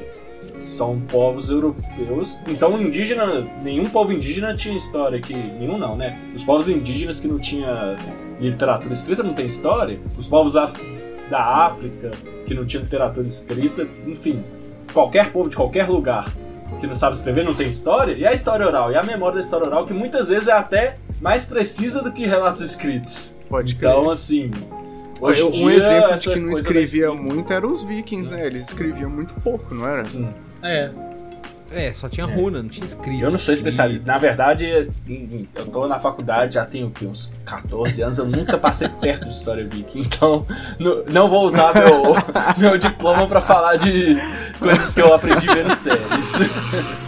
[0.58, 2.38] são povos europeus.
[2.46, 5.34] Então, indígena, nenhum povo indígena tinha história que.
[5.34, 6.20] Nenhum não, né?
[6.34, 7.96] Os povos indígenas que não tinha
[8.38, 9.98] literatura escrita não tem história.
[10.18, 12.10] Os povos da África
[12.44, 14.44] que não tinha literatura escrita, enfim.
[14.92, 16.30] Qualquer povo de qualquer lugar
[16.78, 18.12] que não sabe escrever não tem história.
[18.12, 20.98] E a história oral, e a memória da história oral, que muitas vezes é até
[21.22, 23.36] mais precisa do que relatos escritos.
[23.48, 23.90] Pode crer.
[23.90, 24.50] Então, assim,
[25.20, 28.46] Hoje um dia, exemplo de que não escrevia muito eram os vikings, né?
[28.46, 30.08] Eles escreviam muito pouco, não era?
[30.08, 30.28] Sim.
[30.62, 30.90] É.
[31.72, 32.32] É, só tinha é.
[32.32, 33.22] runa, não tinha escrito.
[33.22, 34.02] Eu não sou especialista.
[34.06, 34.88] Na verdade,
[35.54, 39.66] eu tô na faculdade já tenho uns 14 anos, eu nunca passei perto de história
[39.66, 40.46] viking, então
[41.10, 42.14] não vou usar meu,
[42.70, 44.16] meu diploma para falar de
[44.58, 46.32] coisas que eu aprendi vendo séries.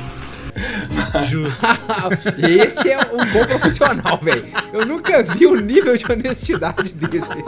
[1.25, 1.67] Justo.
[2.39, 4.47] Esse é um bom profissional, velho.
[4.73, 7.45] Eu nunca vi o nível de honestidade desse.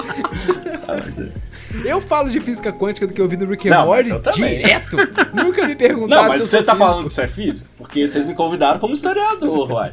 [0.89, 1.29] Ah, mas é.
[1.85, 4.97] Eu falo de física quântica do que eu vi no Rick and Morty direto.
[5.33, 6.91] Nunca me perguntaram Não, mas se você tá físico.
[6.91, 7.71] falando que você é físico?
[7.79, 9.93] Porque vocês me convidaram como historiador, uai.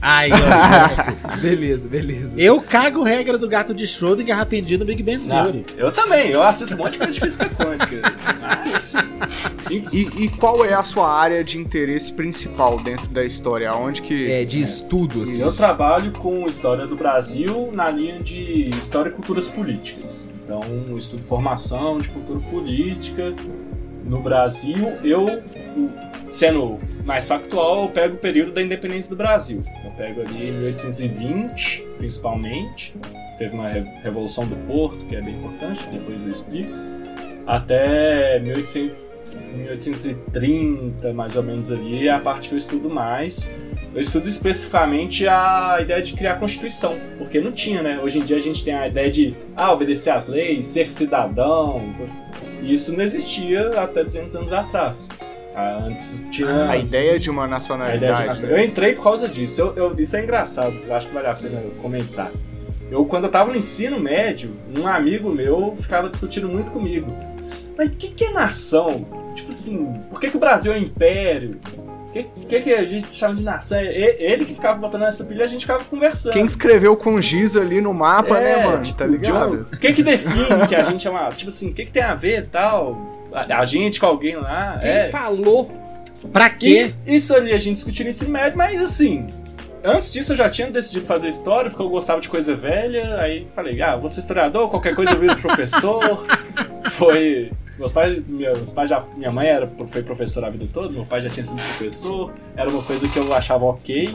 [0.00, 1.36] Ai, ó.
[1.40, 2.40] beleza, beleza.
[2.40, 5.66] Eu cago regra do gato de Schrödinger arrependido no Big Bang Theory.
[5.76, 8.02] Eu também, eu assisto um monte de coisa de física quântica.
[8.40, 8.94] Mas...
[9.70, 13.72] E, e, qual é a sua área de interesse principal dentro da história?
[13.74, 14.30] Onde que...
[14.30, 15.42] É, de estudo, assim.
[15.42, 20.30] Eu trabalho com história do Brasil na linha de história e culturas políticas.
[20.46, 23.34] Então, estudo formação de cultura política
[24.04, 24.76] no Brasil.
[25.02, 25.42] Eu,
[26.28, 29.64] sendo mais factual, eu pego o período da independência do Brasil.
[29.84, 32.94] Eu pego ali 1820, principalmente.
[33.36, 36.70] Teve uma revolução do Porto, que é bem importante, depois eu explico.
[37.44, 39.05] Até 1800,
[39.56, 43.52] 1830, mais ou menos ali, é a parte que eu estudo mais.
[43.94, 47.98] Eu estudo especificamente a ideia de criar a Constituição, porque não tinha, né?
[48.02, 51.94] Hoje em dia a gente tem a ideia de ah, obedecer às leis, ser cidadão.
[52.62, 55.08] E isso não existia até 200 anos atrás.
[55.54, 56.68] Ah, antes tinha.
[56.68, 58.40] A ideia de uma nacionalidade.
[58.40, 59.62] De Eu entrei por causa disso.
[59.62, 62.30] Eu, eu, isso é engraçado, eu acho que vale a pena comentar.
[62.90, 67.10] Eu, quando eu tava no ensino médio, um amigo meu ficava discutindo muito comigo.
[67.76, 69.25] Mas o que, que é nação?
[69.36, 71.60] Tipo assim, por que, que o Brasil é um império?
[72.24, 73.78] que, que, que a gente chama de nação?
[73.78, 76.32] Ele que ficava botando essa pilha, a gente ficava conversando.
[76.32, 78.82] Quem escreveu com giz ali no mapa, né, é, né, mano?
[78.82, 79.68] Tipo, tá ligado?
[79.72, 81.28] O que que define que a gente é uma.
[81.30, 83.28] Tipo assim, o que que tem a ver e tal?
[83.32, 84.78] A, a, gente com alguém lá.
[84.80, 85.08] Quem é.
[85.10, 85.70] falou?
[86.32, 86.94] Pra quê?
[87.06, 89.28] E isso ali a gente discutiu no ensino médio, mas assim.
[89.84, 93.20] Antes disso eu já tinha decidido fazer história, porque eu gostava de coisa velha.
[93.20, 96.26] Aí falei, ah, vou ser historiador, qualquer coisa eu viro professor.
[96.92, 101.04] Foi meus pais, meus pais já, minha mãe era, foi professora a vida toda, meu
[101.04, 104.08] pai já tinha sido professor, era uma coisa que eu achava ok.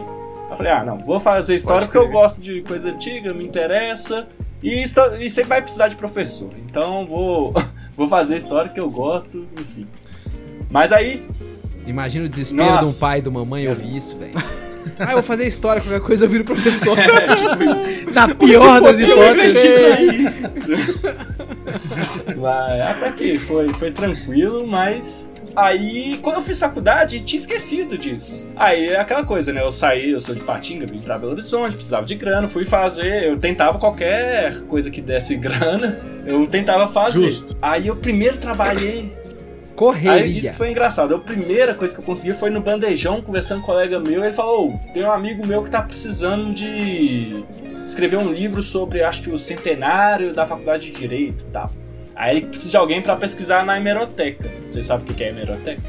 [0.50, 4.28] Eu falei, ah, não, vou fazer história porque eu gosto de coisa antiga, me interessa,
[4.62, 6.50] e, e sempre vai precisar de professor.
[6.69, 7.54] Então vou,
[7.95, 9.88] vou fazer história que eu gosto, enfim.
[10.69, 11.26] Mas aí.
[11.86, 12.86] Imagina o desespero Nossa.
[12.86, 14.34] de um pai e de uma mãe ouvir isso, velho.
[15.00, 16.97] Ah, eu vou fazer história, qualquer coisa eu viro professor.
[16.97, 18.10] É, tipo isso.
[18.13, 20.56] Na pior das hipóteses.
[22.38, 28.48] Mas, até que foi, foi tranquilo, mas Aí, quando eu fiz faculdade, tinha esquecido disso.
[28.56, 29.62] Aí é aquela coisa, né?
[29.62, 33.26] Eu saí, eu sou de Patinga, vim pra Belo Horizonte, precisava de grana, fui fazer.
[33.26, 37.32] Eu tentava qualquer coisa que desse grana, eu tentava fazer.
[37.32, 37.58] Justo.
[37.62, 39.12] Aí eu primeiro trabalhei
[39.76, 40.12] Correria.
[40.12, 41.16] Aí isso foi engraçado.
[41.16, 44.24] A primeira coisa que eu consegui foi no bandejão, conversando com um colega meu.
[44.24, 47.44] Ele falou: oh, tem um amigo meu que tá precisando de
[47.84, 51.72] escrever um livro sobre, acho que o centenário da faculdade de Direito e tal.
[52.15, 54.50] Aí ele precisa de alguém para pesquisar na hemeroteca.
[54.72, 55.82] Vocês sabem o que é hemeroteca?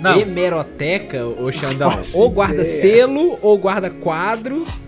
[0.00, 0.20] Não.
[0.20, 1.90] Hemeroteca, ô Xandão.
[2.14, 4.64] Ou guarda selo, ou guarda quadro.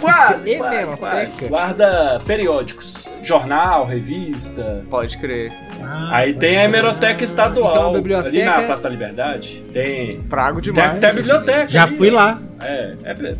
[0.00, 1.44] Quase, quase, quase.
[1.44, 3.12] Guarda periódicos.
[3.22, 4.82] Jornal, revista.
[4.88, 5.52] Pode crer.
[5.82, 7.70] Ah, Aí tem a hemeroteca estadual.
[7.70, 8.28] Então, a biblioteca...
[8.28, 9.62] Ali na Praça da Liberdade.
[9.74, 10.22] Tem.
[10.22, 10.88] Prago demais.
[10.88, 11.68] Tem até a biblioteca.
[11.68, 12.40] Já ali, fui lá.
[12.62, 13.34] É, é.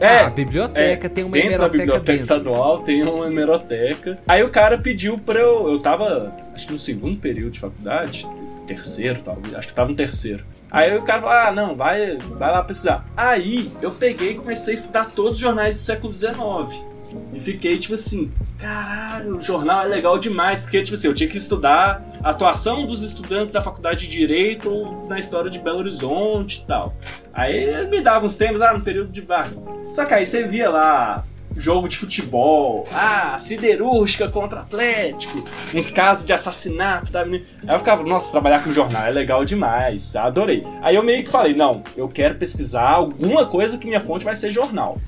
[0.00, 1.58] É, ah, a biblioteca, é, tem uma dentro hemeroteca.
[1.58, 2.22] da biblioteca dentro.
[2.22, 4.18] estadual tem uma hemeroteca.
[4.28, 5.70] Aí o cara pediu pra eu.
[5.70, 8.26] Eu tava, acho que no segundo período de faculdade,
[8.66, 10.44] terceiro, talvez, acho que tava no terceiro.
[10.70, 13.06] Aí o cara falou: ah, não, vai, vai lá pesquisar.
[13.16, 16.93] Aí eu peguei e comecei a estudar todos os jornais do século XIX.
[17.32, 21.28] E fiquei tipo assim, caralho, o jornal é legal demais, porque tipo assim, eu tinha
[21.28, 26.62] que estudar a atuação dos estudantes da faculdade de Direito na história de Belo Horizonte
[26.62, 26.94] e tal.
[27.32, 29.58] Aí me dava uns temas, ah, no período de Vargas.
[29.88, 31.24] Só que aí você via lá
[31.56, 37.44] jogo de futebol, ah, siderúrgica contra Atlético, uns casos de assassinato da menina.
[37.66, 40.66] Aí eu ficava, nossa, trabalhar com jornal é legal demais, adorei.
[40.82, 44.36] Aí eu meio que falei, não, eu quero pesquisar alguma coisa que minha fonte vai
[44.36, 44.98] ser jornal.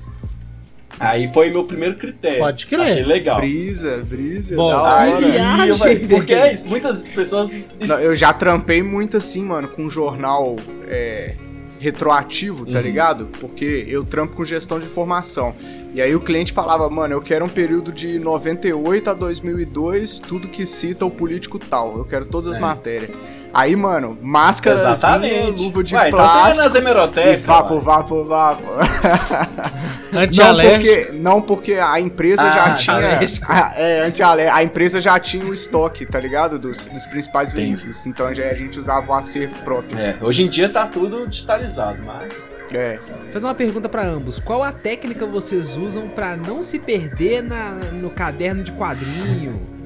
[0.99, 2.39] Aí foi meu primeiro critério.
[2.39, 2.81] Pode crer.
[2.81, 3.39] Achei legal.
[3.39, 4.55] Brisa, brisa.
[4.55, 4.99] Bom, da hora.
[4.99, 5.77] Aí, eu,
[6.09, 7.75] porque é isso, muitas pessoas.
[7.79, 10.55] Não, eu já trampei muito assim, mano, com jornal
[10.87, 11.35] é,
[11.79, 12.83] retroativo, tá uhum.
[12.83, 13.25] ligado?
[13.39, 15.55] Porque eu trampo com gestão de informação.
[15.93, 20.47] E aí o cliente falava, mano, eu quero um período de 98 a 2002, tudo
[20.47, 21.97] que cita o político tal.
[21.97, 22.59] Eu quero todas as é.
[22.59, 23.11] matérias.
[23.57, 24.95] Aí, mano, máscara
[25.57, 26.43] luva de Ué, plástico.
[26.43, 27.41] Então você nas hemerotecas.
[27.41, 28.61] Vapo, vapo, vapo.
[30.13, 33.19] não porque, não porque a empresa ah, já tinha.
[33.47, 36.59] A, é, anti a empresa já tinha o estoque, tá ligado?
[36.59, 37.71] Dos, dos principais Entendi.
[37.71, 38.05] veículos.
[38.05, 39.99] Então já, a gente usava o acervo próprio.
[39.99, 42.55] É, hoje em dia tá tudo digitalizado, mas.
[42.71, 42.99] É.
[43.31, 44.39] Fazer uma pergunta para ambos.
[44.39, 49.76] Qual a técnica vocês usam para não se perder na, no caderno de quadrinho?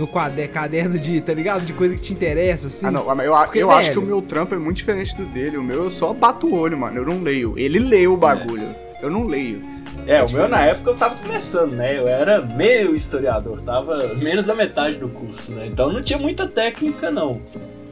[0.00, 0.06] No
[0.48, 1.64] caderno de, tá ligado?
[1.64, 2.86] De coisa que te interessa, assim.
[2.86, 5.58] Ah, não, eu, Porque, eu acho que o meu trampo é muito diferente do dele.
[5.58, 6.96] O meu eu só bato o olho, mano.
[6.96, 7.54] Eu não leio.
[7.56, 8.68] Ele lê o bagulho.
[8.68, 9.04] É.
[9.04, 9.62] Eu não leio.
[10.06, 11.98] É, é o meu na época eu tava começando, né?
[11.98, 15.66] Eu era meio historiador, tava menos da metade do curso, né?
[15.66, 17.40] Então não tinha muita técnica, não.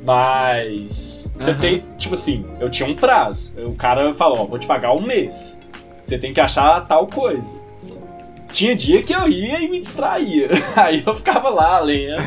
[0.03, 1.59] Mas você uhum.
[1.59, 3.53] tem, tipo assim, eu tinha um prazo.
[3.59, 5.61] O cara falou, ó, vou te pagar um mês.
[6.03, 7.59] Você tem que achar tal coisa.
[8.53, 10.49] Tinha dia que eu ia e me distraía.
[10.75, 12.23] Aí eu ficava lá lendo.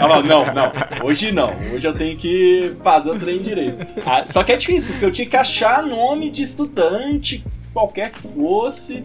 [0.00, 0.72] Falava, não, não,
[1.06, 1.52] hoje não.
[1.74, 3.86] Hoje eu tenho que fazer o trem direito.
[4.04, 8.20] Ah, só que é difícil, porque eu tinha que achar nome de estudante, qualquer que
[8.28, 9.02] fosse.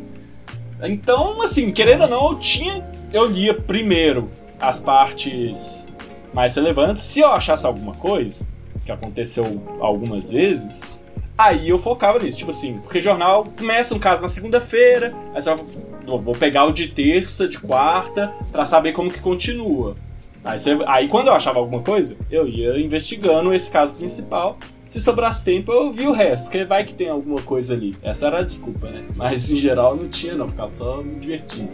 [0.83, 2.85] Então, assim, querendo ou não, eu tinha.
[3.13, 5.91] Eu lia primeiro as partes
[6.33, 7.01] mais relevantes.
[7.01, 8.45] Se eu achasse alguma coisa,
[8.87, 10.97] que aconteceu algumas vezes,
[11.37, 12.37] aí eu focava nisso.
[12.37, 15.65] Tipo assim, porque jornal começa um caso na segunda-feira, aí você vai
[16.07, 19.95] vou pegar o de terça, de quarta, para saber como que continua.
[20.43, 24.57] Aí, você, aí quando eu achava alguma coisa, eu ia investigando esse caso principal.
[24.87, 27.93] Se sobrasse tempo, eu vi o resto, porque vai que tem alguma coisa ali.
[28.01, 29.03] Essa era a desculpa, né?
[29.17, 31.69] Mas em geral não tinha, não, ficava só me divertindo.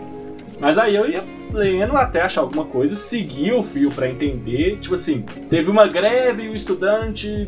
[0.59, 4.79] Mas aí eu ia lendo até achar alguma coisa, seguia o fio para entender.
[4.79, 7.47] Tipo assim, teve uma greve e o estudante,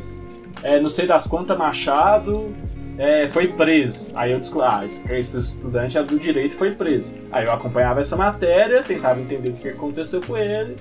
[0.61, 2.53] é, não sei das quantas, Machado,
[2.97, 4.09] é, foi preso.
[4.15, 7.15] Aí eu descobri, ah, esse, esse estudante é do direito e foi preso.
[7.31, 10.75] Aí eu acompanhava essa matéria, tentava entender o que aconteceu com ele,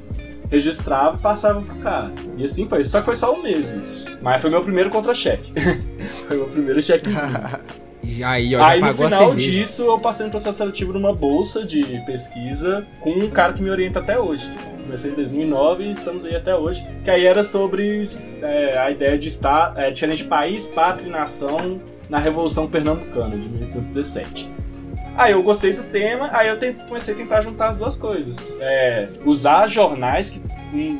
[0.50, 2.12] registrava e passava pro cara.
[2.36, 2.84] E assim foi.
[2.84, 4.18] Só que foi só um mês isso.
[4.22, 5.52] Mas foi meu primeiro contra-cheque.
[6.26, 7.34] foi meu primeiro chequezinho.
[8.22, 12.86] Aí, ó, aí no final disso, eu passei no processo seletivo numa bolsa de pesquisa
[13.00, 14.52] com um cara que me orienta até hoje.
[14.82, 16.86] Comecei em 2009 e estamos aí até hoje.
[17.02, 18.06] Que aí era sobre
[18.42, 23.48] é, a ideia de estar é, diferente país, pátria e nação na Revolução Pernambucana de
[23.48, 24.50] 1817.
[25.16, 28.58] Aí eu gostei do tema, aí eu comecei a tentar juntar as duas coisas.
[28.60, 30.42] É, usar jornais que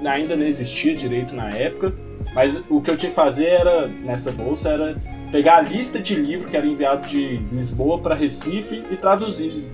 [0.07, 1.93] ainda não existia direito na época,
[2.33, 4.97] mas o que eu tinha que fazer era, nessa bolsa, era
[5.33, 9.67] pegar a lista de livro que era enviado de Lisboa para Recife e traduzir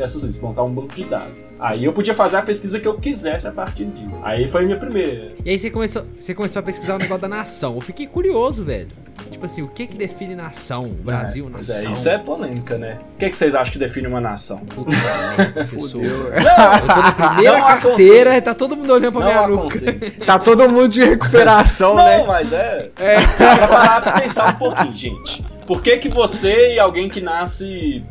[0.00, 1.50] essas listas, montar um banco de dados.
[1.58, 4.18] Aí eu podia fazer a pesquisa que eu quisesse a partir disso.
[4.22, 5.32] Aí foi a minha primeira.
[5.44, 7.74] E aí você começou, você começou a pesquisar o negócio da nação.
[7.74, 8.88] Eu fiquei curioso, velho.
[9.30, 10.88] Tipo assim, o que que define nação?
[10.88, 11.90] Brasil, é, nação?
[11.90, 12.98] É, isso é polêmica, né?
[13.14, 14.58] O que, que vocês acham que define uma nação?
[14.58, 14.92] Puta,
[15.66, 16.30] Fudeu.
[16.30, 19.78] Não, eu tô na primeira carteira e tá todo mundo olhando pra não minha nuca.
[20.24, 22.18] Tá todo mundo de recuperação, não, né?
[22.18, 22.90] Não, mas é...
[22.96, 23.16] é.
[23.36, 25.44] Pra parar pra pensar um pouquinho, gente.
[25.66, 28.02] Por que que você e alguém que nasce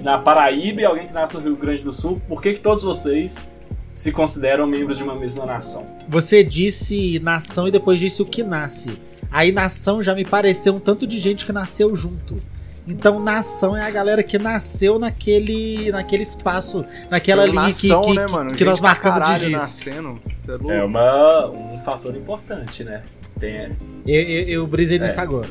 [0.00, 2.84] na Paraíba e alguém que nasce no Rio Grande do Sul, por que que todos
[2.84, 3.48] vocês
[3.92, 5.84] se consideram membros de uma mesma nação.
[6.08, 8.96] Você disse nação e depois disse o que nasce.
[9.30, 12.40] Aí nação já me pareceu um tanto de gente que nasceu junto.
[12.86, 18.16] Então nação é a galera que nasceu naquele naquele espaço, naquela linha nação, que, que,
[18.16, 18.54] né, mano?
[18.54, 19.52] que nós marcamos de giz.
[19.52, 20.20] nascendo.
[20.46, 23.02] Tá É uma, um fator importante, né?
[23.38, 23.70] Tem,
[24.06, 25.02] Eu, eu, eu brisei É.
[25.02, 25.48] nisso agora.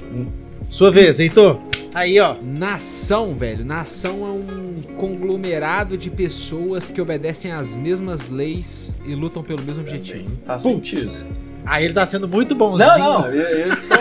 [0.69, 1.59] Sua vez, Heitor.
[1.93, 2.35] Aí, ó.
[2.41, 3.65] Nação, velho.
[3.65, 9.81] Nação é um conglomerado de pessoas que obedecem às mesmas leis e lutam pelo mesmo
[9.81, 10.29] objetivo.
[10.45, 10.89] faz Putz.
[10.89, 11.27] sentido.
[11.65, 12.87] Aí ele tá sendo muito bonzinho.
[12.87, 13.97] Não, não, eles são,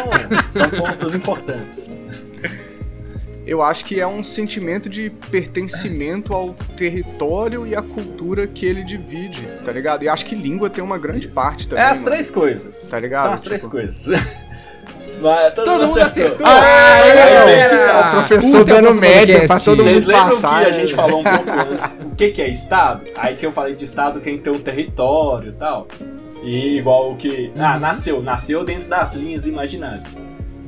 [0.50, 1.90] são pontos importantes.
[3.46, 8.84] Eu acho que é um sentimento de pertencimento ao território e à cultura que ele
[8.84, 10.02] divide, tá ligado?
[10.02, 11.82] E acho que língua tem uma grande parte também.
[11.82, 12.10] É as mano.
[12.10, 12.86] três coisas.
[12.88, 13.24] Tá ligado?
[13.24, 14.08] São as Tipo- três coisas.
[15.20, 16.46] Mas todo, Todo mundo acertou.
[16.46, 20.48] Ah, Ah, mas é, é o professor Puta, dando média pra todo Vocês mundo passar.
[20.60, 20.72] que a né?
[20.72, 23.02] gente falou um pouco antes o que, que é Estado?
[23.16, 25.86] Aí que eu falei de Estado tem que ter um território e tal.
[26.42, 27.52] E igual o que.
[27.58, 27.80] Ah, Uhum.
[27.80, 28.22] nasceu.
[28.22, 30.20] Nasceu dentro das linhas imaginárias.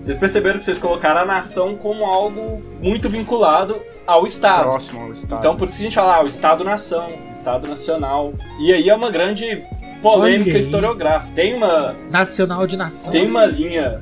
[0.02, 4.62] Vocês perceberam que vocês colocaram a nação como algo muito vinculado ao Estado.
[4.62, 5.40] Próximo ao estado.
[5.40, 8.32] Então por isso que a gente fala, ah, o Estado-nação, Estado Nacional.
[8.58, 9.62] E aí é uma grande
[10.02, 11.34] polêmica historiográfica.
[11.34, 13.12] Tem uma, Nacional de nação.
[13.12, 14.00] tem uma linha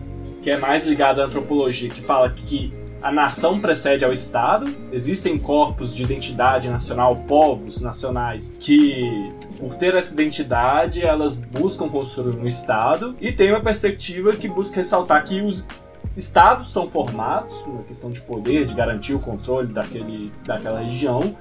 [0.49, 4.75] que é mais ligada à antropologia que fala que a nação precede ao Estado.
[4.91, 12.35] Existem corpos de identidade nacional, povos nacionais que por ter essa identidade, elas buscam construir
[12.35, 15.69] um Estado e tem uma perspectiva que busca ressaltar que os
[16.17, 21.37] Estados são formados por uma questão de poder, de garantir o controle daquele, daquela região,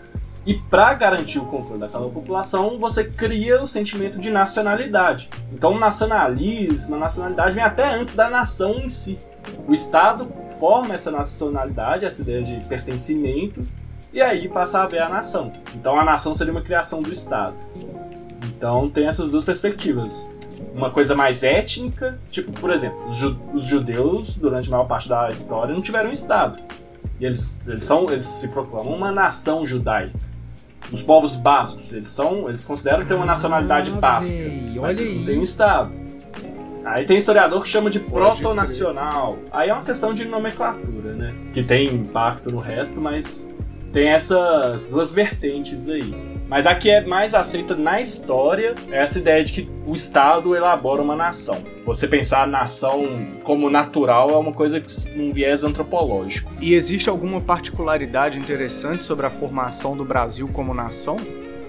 [0.48, 5.30] e para garantir o controle daquela população, você cria o sentimento de nacionalidade.
[5.52, 9.20] Então, nacionalismo, a nacionalidade vem até antes da nação em si.
[9.68, 10.26] O Estado
[10.58, 13.60] forma essa nacionalidade, essa ideia de pertencimento,
[14.14, 15.52] e aí passa a haver a nação.
[15.76, 17.56] Então, a nação seria uma criação do Estado.
[18.46, 20.32] Então, tem essas duas perspectivas.
[20.74, 25.10] Uma coisa mais étnica, tipo, por exemplo, os, ju- os judeus, durante a maior parte
[25.10, 26.64] da história, não tiveram Estado.
[27.20, 30.27] E eles, eles, são, eles se proclamam uma nação judaica.
[30.92, 35.02] Os povos bascos, eles são, eles consideram ter uma nacionalidade Ah, basca, véi, mas olha
[35.02, 35.92] eles não têm um estado.
[36.86, 39.38] Aí tem historiador que chama de proto-nacional.
[39.52, 41.34] Aí é uma questão de nomenclatura, né?
[41.54, 43.50] Que tem impacto no resto, mas
[43.92, 46.37] tem essas duas vertentes aí.
[46.50, 50.56] Mas a que é mais aceita na história é essa ideia de que o Estado
[50.56, 51.62] elabora uma nação.
[51.86, 53.06] Você pensar a nação
[53.44, 54.88] como natural é uma coisa que
[55.20, 56.52] um viés antropológico.
[56.62, 61.18] E existe alguma particularidade interessante sobre a formação do Brasil como nação?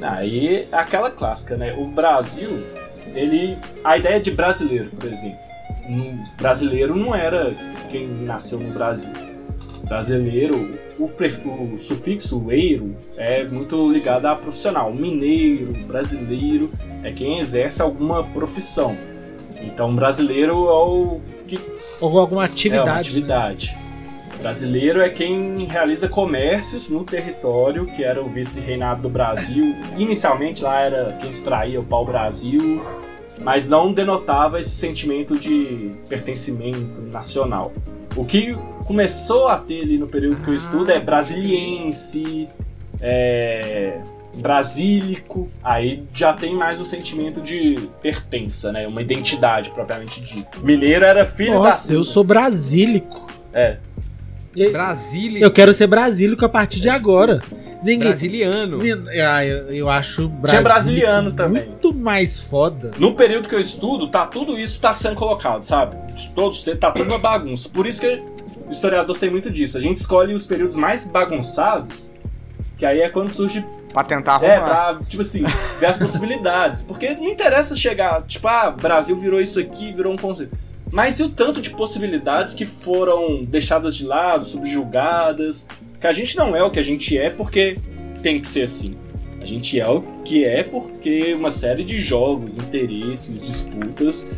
[0.00, 1.74] Aí é aquela clássica, né?
[1.76, 2.64] O Brasil,
[3.14, 3.58] ele.
[3.82, 5.38] A ideia de brasileiro, por exemplo.
[5.88, 7.54] Um brasileiro não era
[7.90, 9.12] quem nasceu no Brasil.
[9.84, 14.92] Brasileiro, o, o sufixo eiro é muito ligado a profissional.
[14.92, 16.70] Mineiro, brasileiro,
[17.02, 18.96] é quem exerce alguma profissão.
[19.60, 21.58] Então, brasileiro é o que
[22.00, 22.90] Ou alguma é uma atividade.
[22.90, 22.98] né?
[23.00, 23.78] atividade.
[24.38, 29.74] Brasileiro é quem realiza comércios no território, que era o vice-reinado do Brasil.
[29.96, 32.80] Inicialmente lá era quem extraía o pau-brasil,
[33.40, 37.72] mas não denotava esse sentimento de pertencimento nacional.
[38.14, 38.56] O que
[38.88, 42.48] começou a ter ali no período que eu estudo é brasiliense,
[42.98, 43.98] é,
[44.38, 48.86] brasílico, aí já tem mais um sentimento de pertença, né?
[48.88, 50.58] Uma identidade propriamente dita.
[50.62, 53.30] Mineiro era filho da Nossa, eu sou brasílico.
[53.52, 53.76] É.
[54.56, 55.40] E- Brasília.
[55.44, 57.42] Eu quero ser brasílico a partir de agora.
[57.82, 58.08] Ninguém.
[58.08, 58.80] Brasiliano.
[59.30, 61.66] Ah, eu, eu acho Tinha brasílico brasiliano também.
[61.66, 62.92] muito mais foda.
[62.98, 65.94] No período que eu estudo, tá tudo isso tá sendo colocado, sabe?
[66.34, 67.68] Todos tá tudo uma bagunça.
[67.68, 68.37] Por isso que
[68.68, 69.76] o historiador tem muito disso.
[69.76, 72.12] A gente escolhe os períodos mais bagunçados,
[72.76, 74.94] que aí é quando surge Pra tentar É, arrumar.
[74.94, 75.42] pra, tipo assim,
[75.80, 76.82] ver as possibilidades.
[76.82, 80.54] Porque não interessa chegar, tipo, ah, Brasil virou isso aqui, virou um conceito.
[80.92, 85.66] Mas e o tanto de possibilidades que foram deixadas de lado, subjugadas?
[86.00, 87.78] Que a gente não é o que a gente é porque
[88.22, 88.94] tem que ser assim.
[89.40, 94.30] A gente é o que é porque uma série de jogos, interesses, disputas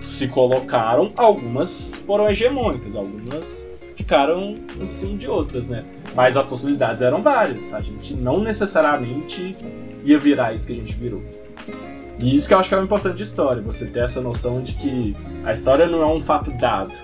[0.00, 1.12] se colocaram.
[1.16, 3.68] Algumas foram hegemônicas, algumas
[3.98, 5.82] ficaram em cima de outras, né?
[6.14, 7.74] Mas as possibilidades eram várias.
[7.74, 9.56] A gente não necessariamente
[10.04, 11.20] ia virar isso que a gente virou.
[12.16, 14.62] E isso que eu acho que é o importante de história, você ter essa noção
[14.62, 16.96] de que a história não é um fato dado.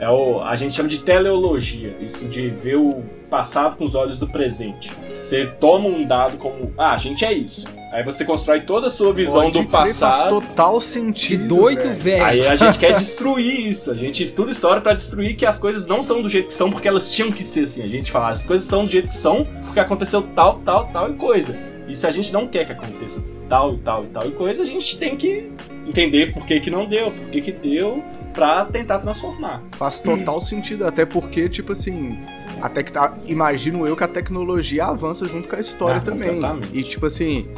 [0.00, 4.18] É o, a gente chama de teleologia, isso de ver o passado com os olhos
[4.18, 4.92] do presente.
[5.22, 7.66] Você toma um dado como, ah, a gente é isso.
[7.96, 10.28] Aí você constrói toda a sua visão Pode do crer, Faz passado.
[10.28, 11.48] total Que sentido.
[11.48, 12.24] doido, velho.
[12.26, 13.90] Aí a gente quer destruir isso.
[13.90, 16.70] A gente estuda história pra destruir que as coisas não são do jeito que são
[16.70, 17.82] porque elas tinham que ser assim.
[17.82, 21.10] A gente fala, as coisas são do jeito que são porque aconteceu tal, tal, tal
[21.10, 21.58] e coisa.
[21.88, 24.66] Isso a gente não quer que aconteça tal e tal e tal e coisa, a
[24.66, 25.50] gente tem que
[25.86, 29.62] entender por que, que não deu, por que, que deu, pra tentar transformar.
[29.70, 32.18] Faz total sentido, até porque, tipo assim,
[32.60, 36.40] até que tá, imagino eu que a tecnologia avança junto com a história ah, também.
[36.72, 37.48] E tipo assim,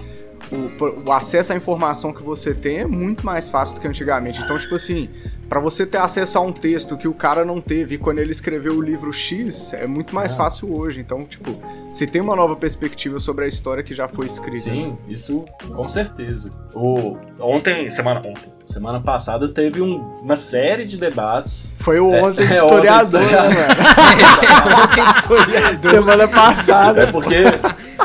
[0.52, 4.40] o, o, acesso à informação que você tem é muito mais fácil do que antigamente.
[4.40, 5.08] Então, tipo assim,
[5.48, 8.74] para você ter acesso a um texto que o cara não teve quando ele escreveu
[8.74, 10.36] o livro X, é muito mais ah.
[10.36, 11.00] fácil hoje.
[11.00, 11.58] Então, tipo,
[11.90, 14.70] se tem uma nova perspectiva sobre a história que já foi escrita.
[14.70, 14.96] Sim, né?
[15.08, 16.52] isso com certeza.
[16.74, 21.72] O, ontem, semana ontem, semana passada teve um, uma série de debates.
[21.78, 24.82] Foi o ontem é, historiador, é, ontem historiador, né, mano?
[24.84, 25.80] ontem historiador.
[25.80, 27.02] Semana passada.
[27.02, 27.34] É porque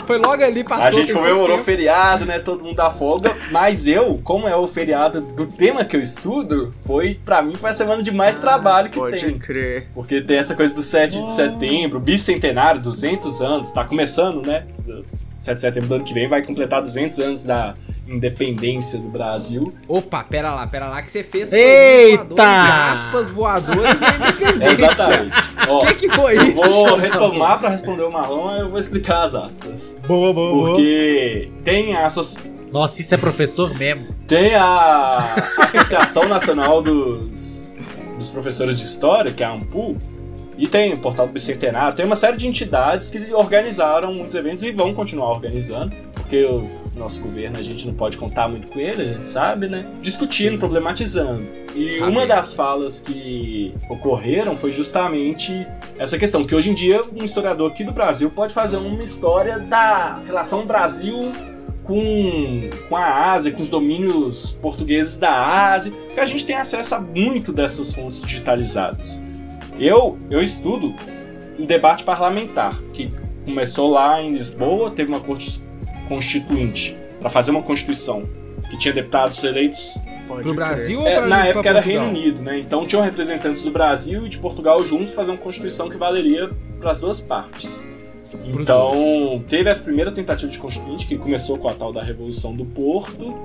[0.06, 0.86] Foi logo ali, passou.
[0.86, 2.40] A gente comemorou o feriado, né?
[2.40, 3.36] Todo mundo dá folga.
[3.52, 7.70] Mas eu, como é o feriado do tema que eu estudo, foi, pra mim, foi
[7.70, 9.32] a semana de mais trabalho que pode tem.
[9.32, 9.88] Pode crer.
[9.94, 14.66] Porque tem essa coisa do 7 de setembro, bicentenário, 200 anos, tá começando, né?
[15.44, 17.76] 7 de setembro do ano que vem vai completar 200 anos da
[18.08, 19.74] independência do Brasil.
[19.88, 22.24] Opa, pera lá, pera lá que você fez Eita!
[22.24, 24.86] Voadores, aspas voadores na independência.
[24.92, 25.34] Exatamente.
[25.64, 26.56] O que, que foi isso?
[26.56, 29.98] Vou retomar para responder o Marlon, eu vou explicar as aspas.
[30.06, 31.64] Boa, boa, Porque boa.
[31.64, 32.52] tem a associação.
[32.70, 34.08] Nossa, isso é professor mesmo.
[34.28, 37.74] Tem a Associação Nacional dos,
[38.18, 39.96] dos Professores de História, que é a AMPU,
[40.58, 44.64] e tem o Portal do Bicentenário, tem uma série de entidades que organizaram muitos eventos
[44.64, 48.80] e vão continuar organizando, porque o nosso governo a gente não pode contar muito com
[48.80, 49.86] ele, a gente sabe, né?
[50.02, 50.60] Discutindo, Sim.
[50.60, 51.44] problematizando.
[51.76, 52.12] E sabe.
[52.12, 55.66] uma das falas que ocorreram foi justamente
[55.98, 59.58] essa questão, que hoje em dia um historiador aqui do Brasil pode fazer uma história
[59.58, 61.32] da relação Brasil
[61.84, 66.96] com, com a Ásia, com os domínios portugueses da Ásia, que a gente tem acesso
[66.96, 69.24] a muito dessas fontes digitalizadas.
[69.80, 70.94] Eu, eu estudo
[71.58, 73.12] o debate parlamentar, que
[73.46, 75.62] começou lá em Lisboa, teve uma corte
[76.08, 78.28] constituinte para fazer uma constituição
[78.70, 79.98] que tinha deputados eleitos
[80.28, 82.60] para o Brasil é, ou pra Na época era Reino Unido, né?
[82.60, 86.50] Então tinham representantes do Brasil e de Portugal juntos fazer uma constituição que valeria
[86.80, 87.88] para as duas partes.
[88.46, 92.66] Então, teve essa primeira tentativa de constituinte, que começou com a tal da Revolução do
[92.66, 93.36] Porto,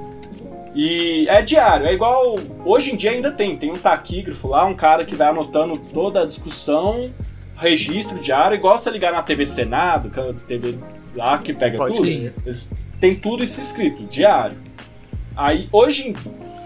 [0.75, 2.39] e é diário, é igual.
[2.65, 6.23] Hoje em dia ainda tem, tem um taquígrafo lá, um cara que vai anotando toda
[6.23, 7.11] a discussão,
[7.57, 10.79] registro diário, igual você ligar na TV Senado, que é a TV
[11.15, 12.07] lá que pega Pode tudo.
[12.07, 14.57] Eles, tem tudo isso escrito, diário.
[15.37, 16.15] Aí hoje,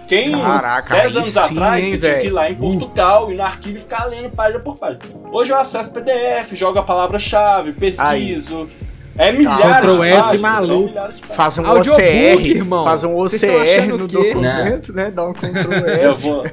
[0.08, 3.32] quem Caraca, 10 anos sim, atrás, hein, você tinha que ir lá em Portugal uh.
[3.32, 5.00] e no arquivo ficar lendo página por página.
[5.30, 8.62] Hoje eu acesso PDF, jogo a palavra-chave, pesquiso.
[8.62, 10.94] Aí é milhares Ctrl de F maluco.
[11.34, 12.84] Faz um OCR, irmão.
[12.84, 15.10] Faz um OCR no documento, né?
[15.10, 16.02] Dá um Ctrl F.
[16.02, 16.44] Eu vou...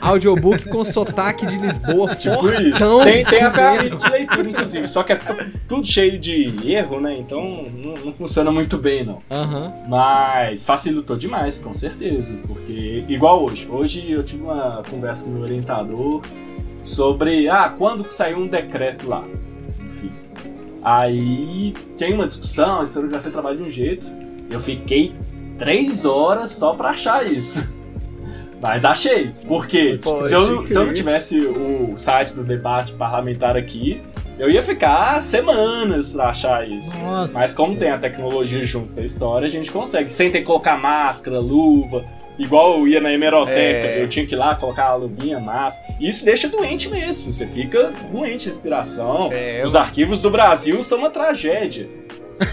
[0.00, 2.60] Audiobook com sotaque de Lisboa, tipo fortão.
[2.60, 3.04] isso.
[3.04, 5.20] Tem, tem a ferramenta de leitura, inclusive, só que é
[5.68, 7.16] tudo cheio de erro, né?
[7.18, 9.22] Então não, não funciona muito bem, não.
[9.30, 9.72] Uhum.
[9.88, 12.36] Mas facilitou demais, com certeza.
[12.46, 13.66] Porque, igual hoje.
[13.70, 16.22] Hoje eu tive uma conversa com o meu orientador
[16.84, 19.24] sobre, ah, quando que saiu um decreto lá?
[20.86, 24.06] Aí tem uma discussão, a historiografia trabalha de um jeito.
[24.48, 25.12] Eu fiquei
[25.58, 27.66] três horas só pra achar isso.
[28.62, 29.32] Mas achei.
[29.48, 34.00] Porque se eu, se eu não tivesse o site do debate parlamentar aqui,
[34.38, 37.00] eu ia ficar semanas pra achar isso.
[37.00, 37.36] Nossa.
[37.36, 40.14] Mas como tem a tecnologia junto com a história, a gente consegue.
[40.14, 42.04] Sem ter que colocar máscara, luva,
[42.38, 44.02] Igual eu ia na hemeroteca, é...
[44.02, 45.80] eu tinha que ir lá colocar a luvinha, massa.
[45.98, 47.32] Isso deixa doente mesmo.
[47.32, 49.30] Você fica doente, respiração.
[49.32, 51.88] É, Os arquivos do Brasil são uma tragédia.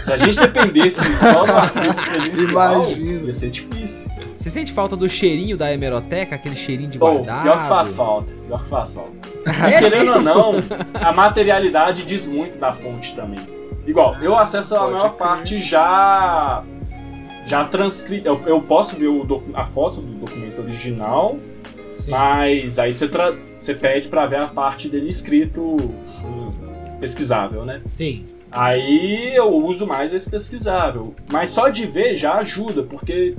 [0.02, 4.10] Se a gente dependesse só do arquivo presencial, ia ser difícil.
[4.38, 7.42] Você sente falta do cheirinho da hemeroteca, aquele cheirinho de guardado?
[7.42, 9.34] pior que faz falta, pior que faz falta.
[9.70, 10.52] É Querendo ou não,
[10.94, 13.40] a materialidade diz muito da fonte também.
[13.86, 16.62] Igual, eu acesso a maior parte já
[17.46, 18.26] já transcrito.
[18.26, 19.08] Eu, eu, posso ver
[19.54, 21.38] a foto do documento original,
[21.96, 22.10] Sim.
[22.10, 23.08] mas aí você,
[23.60, 25.76] você pede para ver a parte dele escrito
[27.00, 27.82] pesquisável, né?
[27.90, 28.26] Sim.
[28.50, 31.14] Aí eu uso mais esse pesquisável.
[31.30, 33.34] Mas só de ver já ajuda, porque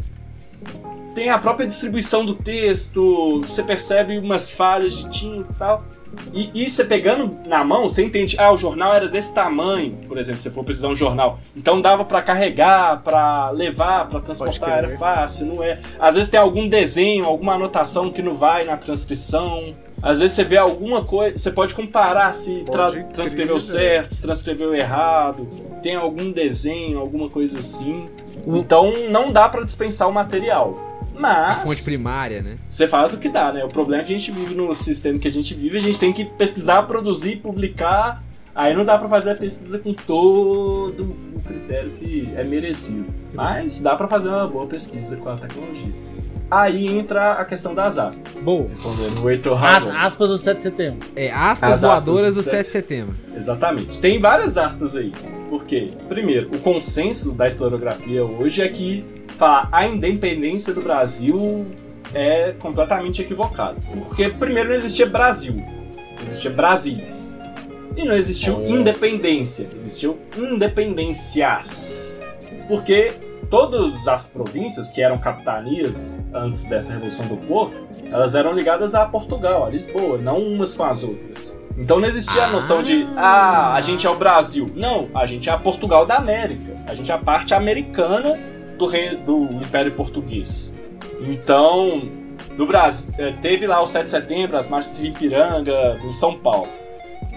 [1.16, 5.86] tem a própria distribuição do texto, você percebe umas falhas de tinta e tal.
[6.34, 10.18] E, e você pegando na mão, você entende, ah, o jornal era desse tamanho, por
[10.18, 11.40] exemplo, se for precisar um jornal.
[11.56, 15.80] Então dava para carregar, para levar, para transportar, era fácil, não é?
[16.00, 19.74] Às vezes tem algum desenho, alguma anotação que não vai na transcrição.
[20.02, 24.76] Às vezes você vê alguma coisa, você pode comparar se tra transcreveu certo, se transcreveu
[24.76, 25.48] errado,
[25.82, 28.08] tem algum desenho, alguma coisa assim.
[28.46, 30.95] Então não dá para dispensar o material.
[31.18, 31.60] Mas.
[31.60, 32.58] A fonte primária, né?
[32.68, 33.64] Você faz o que dá, né?
[33.64, 36.00] O problema é que a gente vive no sistema que a gente vive, a gente
[36.00, 38.22] tem que pesquisar, produzir, publicar
[38.56, 43.06] Aí não dá para fazer a pesquisa com todo o critério que é merecido.
[43.34, 45.92] Mas dá para fazer uma boa pesquisa com a tecnologia.
[46.50, 48.32] Aí entra a questão das aspas.
[48.42, 48.70] Boa.
[48.70, 51.10] Respondendo o Heitor As aspas do 7 de setembro.
[51.18, 53.16] É, aspas As voadoras aspas do 7 de setembro.
[53.36, 54.00] Exatamente.
[54.00, 55.12] Tem várias aspas aí.
[55.50, 55.90] Por quê?
[56.08, 59.04] Primeiro, o consenso da historiografia hoje é que
[59.36, 61.66] falar a independência do Brasil
[62.14, 63.78] é completamente equivocado.
[64.08, 65.62] Porque, primeiro, não existia Brasil.
[66.24, 67.40] Existia Brasis.
[67.96, 68.70] E não existiu é.
[68.70, 69.70] independência.
[69.76, 72.16] Existiu independências.
[72.68, 73.14] Porque
[73.50, 77.76] todas as províncias que eram capitanias antes dessa Revolução do Porto,
[78.12, 81.60] elas eram ligadas a Portugal, a Lisboa, não umas com as outras.
[81.78, 84.72] Então não existia a noção de, ah, a gente é o Brasil.
[84.76, 86.78] Não, a gente é a Portugal da América.
[86.88, 88.40] A gente é a parte americana
[88.78, 90.76] do, rei, do Império Português.
[91.22, 92.10] Então,
[92.58, 96.38] no Brasil, eh, teve lá o 7 de setembro, as marchas de Ipiranga, em São
[96.38, 96.70] Paulo.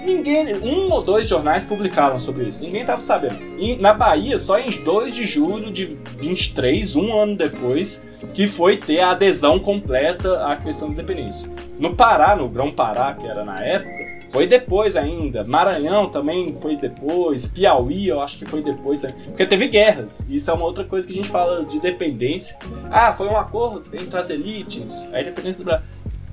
[0.06, 3.38] Ninguém, um ou dois jornais publicaram sobre isso, ninguém estava sabendo.
[3.58, 8.76] E na Bahia, só em 2 de julho de 23, um ano depois, que foi
[8.76, 11.50] ter a adesão completa à questão da independência.
[11.78, 15.44] No Pará, no Grão Pará, que era na época, foi depois ainda.
[15.44, 17.46] Maranhão também foi depois.
[17.46, 19.16] Piauí, eu acho que foi depois também.
[19.26, 20.26] Porque teve guerras.
[20.28, 22.58] Isso é uma outra coisa que a gente fala de dependência.
[22.90, 25.08] Ah, foi um acordo entre as elites.
[25.12, 25.86] A independência do Brasil.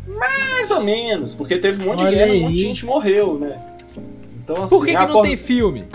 [0.07, 2.85] Mais ou menos, porque teve um monte Olha de guerra e um monte de gente
[2.85, 3.79] morreu, né?
[4.43, 5.85] Então, assim, Por que, que não tem filme?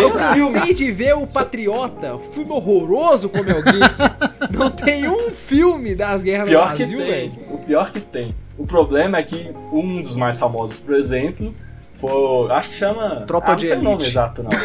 [0.00, 4.04] Eu cansei de ver o Patriota, filme horroroso com o Mel Gibson.
[4.50, 7.32] não tem um filme das guerras pior no Brasil, velho.
[7.50, 8.34] O pior que tem.
[8.58, 11.54] O problema é que um dos mais famosos, por exemplo,
[12.00, 13.24] foi, acho que chama.
[13.26, 13.82] Tropa ah, de Elite.
[13.82, 14.50] nome exato, não.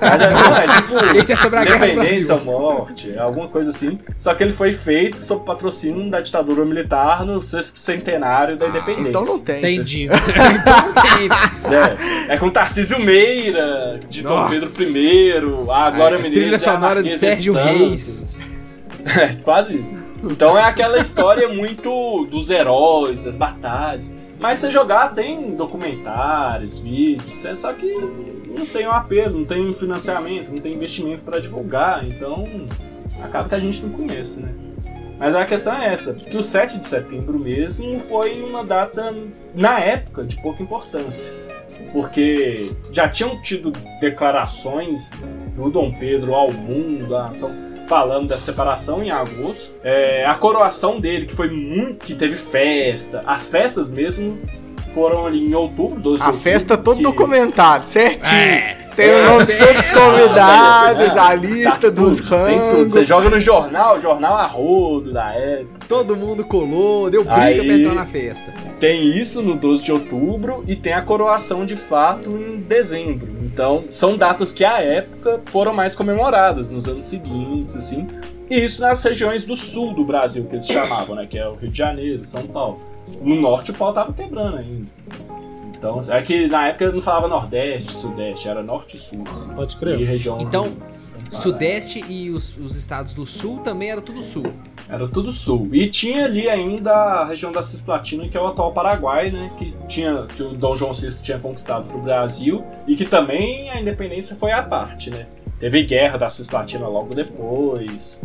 [0.00, 1.16] Mas é, não, é tipo.
[1.16, 3.98] Esse é sobre a Independência ou morte, alguma coisa assim.
[4.18, 9.08] Só que ele foi feito sob patrocínio da ditadura militar no centenário da independência.
[9.08, 9.58] Então não tem.
[9.58, 10.04] Entendi.
[10.12, 12.28] então não tem.
[12.28, 14.54] É, é com Tarcísio Meira, de Nossa.
[14.54, 16.42] Dom Pedro I, a Glória é, Menezes.
[16.42, 18.48] Trilha sonora de Sérgio Reis.
[19.06, 19.96] É, quase isso.
[20.24, 24.12] Então é aquela história muito dos heróis, das batalhas.
[24.38, 29.72] Mas você jogar tem documentários, vídeos, é só que não tem um apelo, não tem
[29.74, 32.44] financiamento, não tem investimento para divulgar, então
[33.22, 34.52] acaba que a gente não conhece, né?
[35.18, 39.14] Mas a questão é essa, que o 7 de setembro mesmo foi uma data,
[39.54, 41.34] na época, de pouca importância.
[41.92, 43.70] Porque já tinham tido
[44.00, 45.10] declarações
[45.54, 47.50] do Dom Pedro ao mundo, a São
[47.86, 49.74] falando da separação em agosto.
[49.82, 52.04] É, a coroação dele, que foi muito.
[52.04, 53.20] que teve festa.
[53.26, 54.38] As festas mesmo
[54.94, 57.02] foram ali em outubro, 12 A de festa todo que...
[57.02, 58.40] documentado, certinho.
[58.40, 58.86] É.
[58.96, 62.92] Tem o nome de todos os convidados, a lista tá dos rangos.
[62.92, 65.75] Você joga no jornal, jornal a rodo da época.
[65.88, 68.52] Todo mundo colou, deu briga Aí, pra entrar na festa.
[68.80, 73.28] Tem isso no 12 de outubro e tem a coroação de fato em dezembro.
[73.42, 78.06] Então, são datas que à época foram mais comemoradas nos anos seguintes, assim.
[78.50, 81.26] E isso nas regiões do sul do Brasil, que eles chamavam, né?
[81.26, 82.80] Que é o Rio de Janeiro, São Paulo.
[83.22, 84.86] No norte o pau tava quebrando ainda.
[85.78, 89.24] Então, é que na época não falava Nordeste, Sudeste, era Norte e Sul.
[89.30, 90.00] Assim, Pode crer.
[90.00, 90.72] E região então,
[91.30, 94.52] Sudeste e os, os, estados do Sul também era tudo Sul.
[94.88, 95.68] Era tudo Sul.
[95.72, 99.50] E tinha ali ainda a região da Cisplatina, que é o atual Paraguai, né?
[99.58, 103.70] Que, tinha, que o Dom João VI tinha conquistado para o Brasil e que também
[103.70, 105.26] a independência foi à parte, né?
[105.58, 108.22] Teve guerra da Cisplatina logo depois.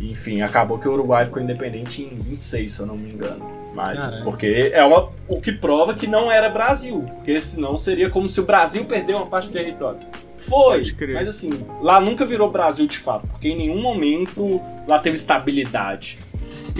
[0.00, 3.58] Enfim, acabou que o Uruguai ficou independente em 26, se eu não me engano.
[3.74, 7.04] Mas, porque é uma, o que prova que não era Brasil.
[7.16, 10.00] Porque senão seria como se o Brasil perdeu uma parte do território.
[10.48, 10.82] Foi,
[11.12, 16.18] mas assim, lá nunca virou Brasil de fato, porque em nenhum momento lá teve estabilidade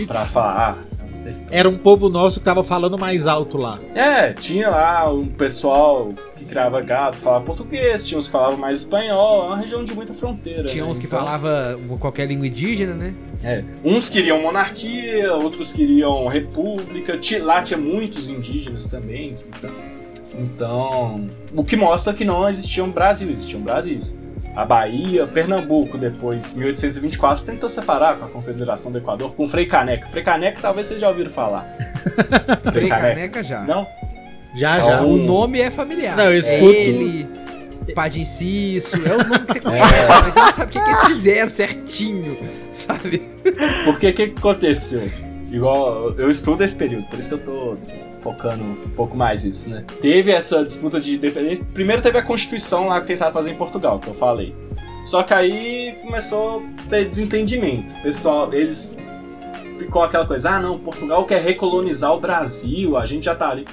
[0.06, 0.78] para falar.
[0.78, 0.98] Ah,
[1.50, 3.78] era um povo nosso que tava falando mais alto lá.
[3.94, 8.80] É, tinha lá um pessoal que criava gado, falava português, tinha uns que falavam mais
[8.80, 10.64] espanhol, é uma região de muita fronteira.
[10.64, 10.90] Tinha né?
[10.90, 11.18] uns que então...
[11.18, 13.14] falavam qualquer língua indígena, né?
[13.42, 13.64] É.
[13.84, 17.18] Uns queriam monarquia, outros queriam república.
[17.42, 19.34] Lá tinha muitos indígenas também.
[20.34, 24.18] Então, o que mostra que não existiam Brasil, existiam Brasis.
[24.54, 30.08] A Bahia, Pernambuco, depois, 1824, tentou separar com a Confederação do Equador, com Frei Caneca.
[30.08, 31.76] Frei Caneca talvez vocês já ouviram falar.
[32.72, 33.62] Frei Caneca já.
[33.62, 33.86] Não?
[34.54, 35.02] Já, já.
[35.02, 36.16] O nome é familiar.
[36.16, 36.64] Não, eu escuto.
[36.64, 37.28] Ele,
[37.94, 40.08] Padre Inciso, é os nomes que você conhece, é.
[40.08, 42.38] mas você não sabe o que, que eles fizeram certinho,
[42.72, 43.22] sabe?
[43.84, 45.08] Porque o que, que aconteceu?
[45.50, 47.76] Igual, eu estudo esse período, por isso que eu tô
[48.28, 49.84] focando um pouco mais nisso, né?
[50.00, 51.64] Teve essa disputa de independência.
[51.72, 54.54] Primeiro teve a Constituição lá que tentaram fazer em Portugal, que eu falei.
[55.04, 57.94] Só que aí começou a ter desentendimento.
[58.02, 58.94] pessoal, eles
[59.78, 63.64] ficou aquela coisa: ah, não, Portugal quer recolonizar o Brasil, a gente já tá ali.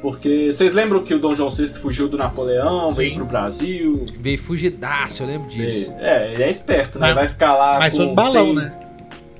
[0.00, 2.94] Porque vocês lembram que o Dom João VI fugiu do Napoleão, Sim.
[2.94, 4.04] veio pro Brasil?
[4.20, 5.92] Veio fugidaço, eu lembro disso.
[5.98, 7.08] É, ele é esperto, né?
[7.08, 7.78] Mas, Vai ficar lá.
[7.80, 8.54] Mas foi balão, sem...
[8.54, 8.72] né?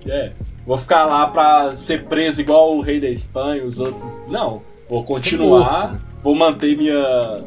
[0.09, 0.33] É.
[0.67, 4.05] Vou ficar lá pra ser preso igual o rei da Espanha, os outros.
[4.29, 4.63] Não.
[4.89, 7.45] Vou continuar, morto, vou manter minha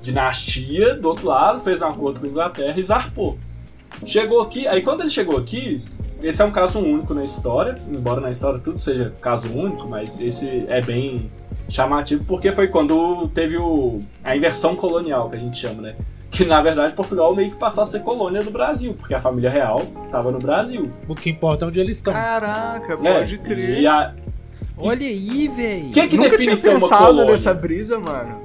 [0.00, 3.38] dinastia do outro lado, fez um acordo com a Inglaterra e zarpou.
[4.04, 5.82] Chegou aqui, aí quando ele chegou aqui,
[6.22, 10.20] esse é um caso único na história, embora na história tudo seja caso único, mas
[10.20, 11.30] esse é bem
[11.68, 15.96] chamativo porque foi quando teve o, a inversão colonial, que a gente chama, né?
[16.36, 19.48] Que na verdade Portugal meio que passou a ser colônia do Brasil, porque a família
[19.48, 20.90] real estava no Brasil.
[21.08, 22.12] O que importa é onde eles estão.
[22.12, 23.86] Caraca, pode é, crer.
[23.86, 24.14] A...
[24.76, 25.92] Olha aí, velho.
[25.92, 28.44] Que que Nunca tinha pensado nessa brisa, mano.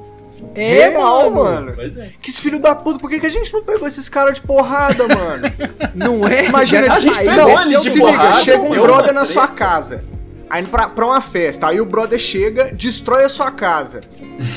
[0.56, 1.74] É, Real, mano.
[1.76, 2.10] Pois é.
[2.22, 5.08] Que filho da puta, por que, que a gente não pegou esses caras de porrada,
[5.08, 5.44] mano?
[5.94, 6.46] não é?
[6.46, 9.48] Imagina, a gente pegou não, eles de se porrada, liga, chega um brother na sua
[9.48, 10.04] casa.
[10.52, 14.02] Aí pra, pra uma festa, aí o brother chega, destrói a sua casa.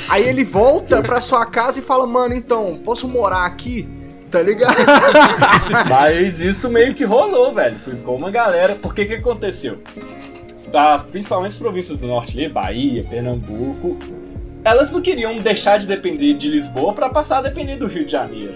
[0.09, 3.89] Aí ele volta pra sua casa e fala, mano, então, posso morar aqui?
[4.29, 4.75] Tá ligado?
[5.89, 7.79] Mas isso meio que rolou, velho.
[7.79, 8.75] Ficou uma galera.
[8.75, 9.81] Por que que aconteceu?
[10.73, 13.97] As, principalmente as províncias do norte ali, Bahia, Pernambuco,
[14.65, 18.11] elas não queriam deixar de depender de Lisboa para passar a depender do Rio de
[18.11, 18.55] Janeiro.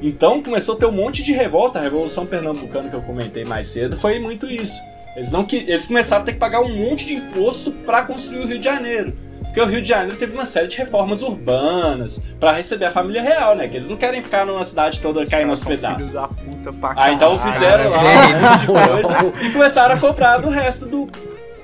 [0.00, 1.80] Então começou a ter um monte de revolta.
[1.80, 4.80] A Revolução Pernambucana que eu comentei mais cedo foi muito isso.
[5.16, 8.46] Eles, não, eles começaram a ter que pagar um monte de imposto para construir o
[8.46, 9.14] Rio de Janeiro.
[9.40, 13.22] Porque o Rio de Janeiro teve uma série de reformas urbanas para receber a família
[13.22, 13.66] real, né?
[13.66, 16.12] Que eles não querem ficar numa cidade toda Os caindo aos pedaços.
[16.12, 20.38] Da puta pra ah, então fizeram lá um monte de coisa e começaram a comprar
[20.38, 21.08] do resto do,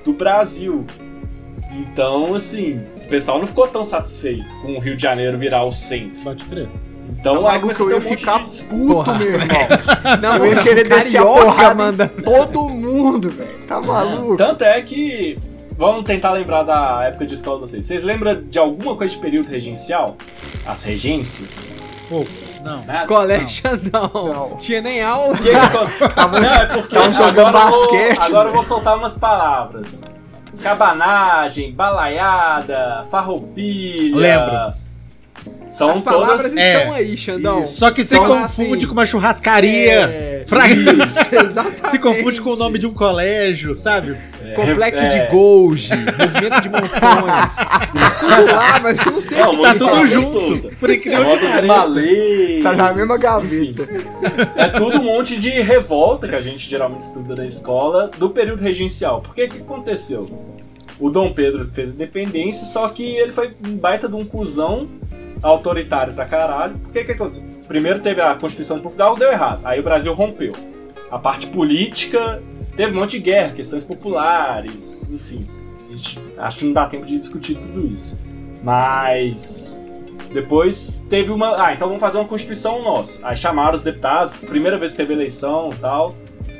[0.03, 0.87] do Brasil.
[1.71, 5.71] Então, assim, o pessoal não ficou tão satisfeito com o Rio de Janeiro virar o
[5.71, 6.19] centro.
[6.23, 6.67] Pode crer.
[7.23, 8.63] Então tá aí começou eu ia um ficar de...
[8.63, 9.17] puto, Porra.
[9.17, 9.47] meu irmão.
[10.21, 12.07] Não, eu ia querer descer a porrada manda.
[12.09, 13.59] todo mundo, velho.
[13.65, 14.35] Tá maluco.
[14.35, 15.37] Tanto é que
[15.75, 17.85] Vamos tentar lembrar da época de escola de vocês.
[17.85, 20.17] Vocês lembram de alguma coisa de período regencial?
[20.67, 21.71] As regências?
[22.07, 22.23] Pô,
[22.63, 22.85] não.
[22.85, 23.07] Nada?
[23.07, 24.11] Colégio não.
[24.13, 24.49] não.
[24.49, 24.57] não.
[24.57, 25.35] Tinha nem aula.
[25.35, 26.09] Que que...
[26.13, 28.17] Tava, não, é porque jogando agora basquete.
[28.17, 30.03] Vou, agora eu vou soltar umas palavras.
[30.61, 34.15] Cabanagem, balaiada, farroupilha.
[34.15, 34.82] Lembro.
[35.69, 36.57] São As palavras todas...
[36.57, 36.97] estão é.
[36.97, 37.63] aí, Xandão.
[37.63, 37.77] Isso.
[37.79, 40.01] Só que você confunde assim, com uma churrascaria.
[40.01, 40.43] É...
[41.03, 41.89] Isso, exatamente.
[41.89, 44.15] Se confunde com o nome de um colégio, sabe?
[44.43, 44.53] É.
[44.53, 45.07] Complexo é.
[45.07, 47.55] de Golgi, movimento de monções.
[48.19, 49.37] tudo lá, mas eu não sei.
[49.39, 50.75] Não, tá tudo junto.
[50.75, 52.63] Por incrível que pareça.
[52.63, 53.87] Tá na mesma gaveta.
[54.55, 58.61] É tudo um monte de revolta que a gente geralmente estuda na escola do período
[58.61, 59.21] regencial.
[59.21, 60.29] Por que que aconteceu?
[60.99, 64.87] O Dom Pedro fez independência, só que ele foi um baita de um cuzão
[65.43, 66.75] autoritário pra caralho.
[66.87, 67.45] O que que aconteceu?
[67.67, 69.61] Primeiro teve a Constituição de Portugal, deu errado.
[69.63, 70.53] Aí o Brasil rompeu.
[71.11, 72.41] A parte política
[72.75, 75.47] teve um monte de guerra, questões populares, enfim.
[75.89, 78.19] Gente, acho que não dá tempo de discutir tudo isso.
[78.63, 79.83] Mas
[80.33, 81.63] depois teve uma.
[81.63, 83.27] Ah, então vamos fazer uma Constituição nossa.
[83.27, 86.15] Aí chamaram os deputados, primeira vez que teve eleição e tal.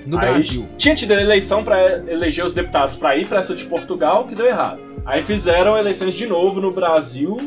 [0.06, 0.68] No Aí, Brasil.
[0.78, 4.46] Tinha tido eleição para eleger os deputados para ir para essa de Portugal, que deu
[4.46, 4.80] errado.
[5.06, 7.38] Aí fizeram eleições de novo no Brasil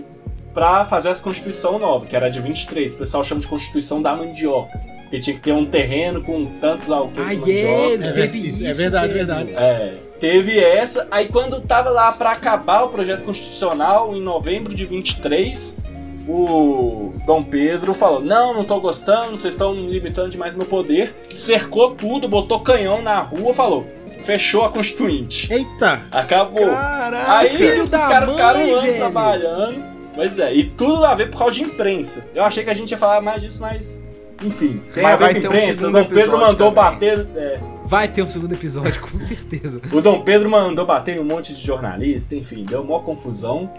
[0.57, 2.95] para fazer essa Constituição nova, que era de 23.
[2.95, 4.81] O pessoal chama de Constituição da Mandioca.
[5.03, 8.07] Porque tinha que ter um terreno com tantos alqueires ah, de mandioca.
[8.07, 9.27] É, teve isso, é verdade, velho.
[9.27, 9.55] verdade.
[9.55, 11.07] É, teve essa.
[11.11, 15.79] Aí quando tava lá para acabar o projeto constitucional, em novembro de 23,
[16.27, 21.15] o Dom Pedro falou: Não, não tô gostando, vocês estão limitando demais meu poder.
[21.29, 23.87] Cercou tudo, botou canhão na rua, falou:
[24.25, 25.53] Fechou a Constituinte.
[25.53, 26.01] Eita!
[26.11, 26.65] Acabou.
[26.65, 29.96] Caraca, Aí filho os caras ficaram um ano trabalhando.
[30.17, 32.27] Pois é, e tudo a ver por causa de imprensa.
[32.35, 34.03] Eu achei que a gente ia falar mais disso, mas.
[34.43, 35.87] Enfim, tem mas a ver vai com ter imprensa.
[35.87, 36.75] Um o Dom Pedro mandou também.
[36.75, 37.27] bater.
[37.37, 37.61] É...
[37.85, 39.81] Vai ter um segundo episódio, com certeza.
[39.93, 43.71] o Dom Pedro mandou bater em um monte de jornalista, enfim, deu uma confusão.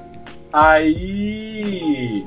[0.54, 2.24] Aí.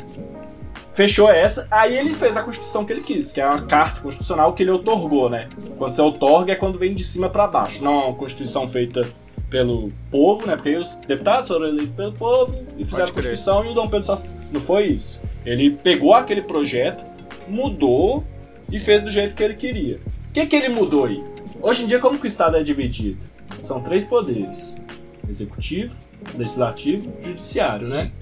[0.93, 4.53] Fechou essa, aí ele fez a Constituição que ele quis, que é uma carta constitucional
[4.55, 5.49] que ele otorgou, né?
[5.79, 9.09] Quando você otorga é quando vem de cima para baixo, não é uma Constituição feita
[9.51, 10.55] pelo povo, né?
[10.55, 13.69] Porque os deputados foram eleitos pelo povo e fizeram Pode a Constituição crer.
[13.69, 14.17] e o Dom Pedro só.
[14.53, 15.23] Não foi isso.
[15.45, 17.05] Ele pegou aquele projeto,
[17.49, 18.25] mudou
[18.71, 20.01] e fez do jeito que ele queria.
[20.29, 21.23] O que, que ele mudou aí?
[21.61, 23.19] Hoje em dia, como que o Estado é dividido?
[23.61, 24.81] São três poderes:
[25.29, 25.95] executivo,
[26.37, 28.05] legislativo e judiciário, né?
[28.05, 28.13] Né?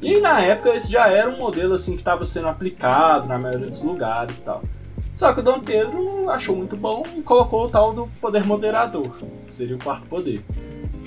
[0.00, 3.68] E na época esse já era um modelo assim que estava sendo aplicado na maioria
[3.68, 4.62] dos lugares e tal.
[5.14, 9.10] Só que o Dom Pedro achou muito bom e colocou o tal do poder moderador,
[9.46, 10.42] que seria o quarto poder.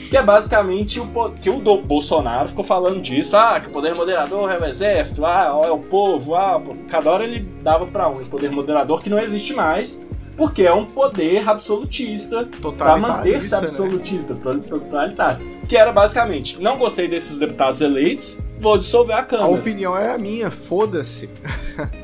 [0.09, 1.07] Que é basicamente o
[1.41, 5.25] que o do Bolsonaro ficou falando disso, ah, que o poder moderador é o exército,
[5.25, 9.09] ah, é o povo, ah, cada hora ele dava para um esse poder moderador que
[9.09, 12.47] não existe mais, porque é um poder absolutista
[12.77, 13.57] para manter-se né?
[13.57, 14.59] absolutista, né?
[14.67, 15.55] totalitário.
[15.67, 19.49] Que era basicamente, não gostei desses deputados eleitos, vou dissolver a Câmara.
[19.49, 21.29] A opinião é a minha, foda-se.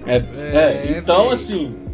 [0.06, 1.91] É, é, é, então, assim, o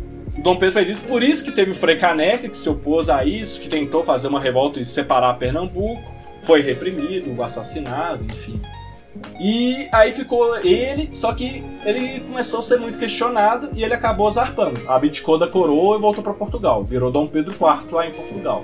[0.48, 3.26] Dom Pedro fez isso, por isso que teve o Frei Caneca, que se opôs a
[3.26, 6.02] isso, que tentou fazer uma revolta e separar Pernambuco,
[6.44, 8.58] foi reprimido, assassinado, enfim.
[9.42, 14.32] E aí ficou ele, só que ele começou a ser muito questionado e ele acabou
[14.32, 14.90] zarpando.
[14.90, 16.82] Abdicou da coroa e voltou para Portugal.
[16.82, 18.64] Virou Dom Pedro IV lá em Portugal.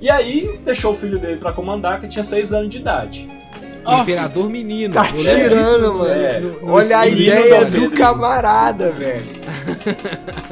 [0.00, 3.28] E aí deixou o filho dele para comandar, que tinha 6 anos de idade.
[4.00, 4.94] Imperador menino.
[4.94, 6.12] Tá tirando, mano.
[6.12, 6.42] É.
[6.64, 9.38] Olha a ideia do camarada, velho.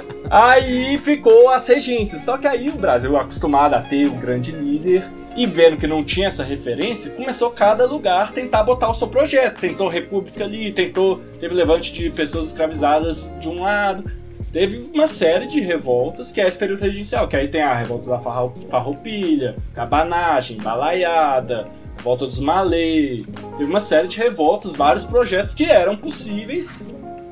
[0.30, 2.22] aí ficou as regências.
[2.22, 6.02] Só que aí o Brasil, acostumado a ter um grande líder, e vendo que não
[6.02, 9.60] tinha essa referência, começou cada lugar tentar botar o seu projeto.
[9.60, 11.20] Tentou República ali, tentou.
[11.38, 14.10] Teve levante de pessoas escravizadas de um lado.
[14.50, 18.08] Teve uma série de revoltas que é esse período regencial, que aí tem a revolta
[18.08, 21.68] da farroupilha, cabanagem, balaiada,
[21.98, 23.26] revolta dos malês.
[23.58, 26.88] Teve uma série de revoltas, vários projetos que eram possíveis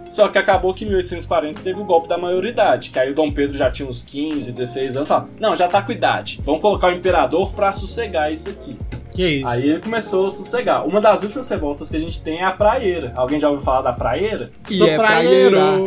[0.08, 3.32] só que acabou que em 1840 teve o golpe da maioridade, que aí o Dom
[3.32, 5.08] Pedro já tinha uns 15, 16 anos.
[5.08, 6.40] Fala, não, já tá com idade.
[6.44, 8.76] Vamos colocar o imperador para sossegar isso aqui.
[9.14, 9.48] Que isso?
[9.48, 10.84] Aí ele começou a sossegar.
[10.84, 13.12] Uma das últimas revoltas que a gente tem é a praieira.
[13.14, 14.50] Alguém já ouviu falar da praieira?
[14.68, 15.58] E Sou é praieiro.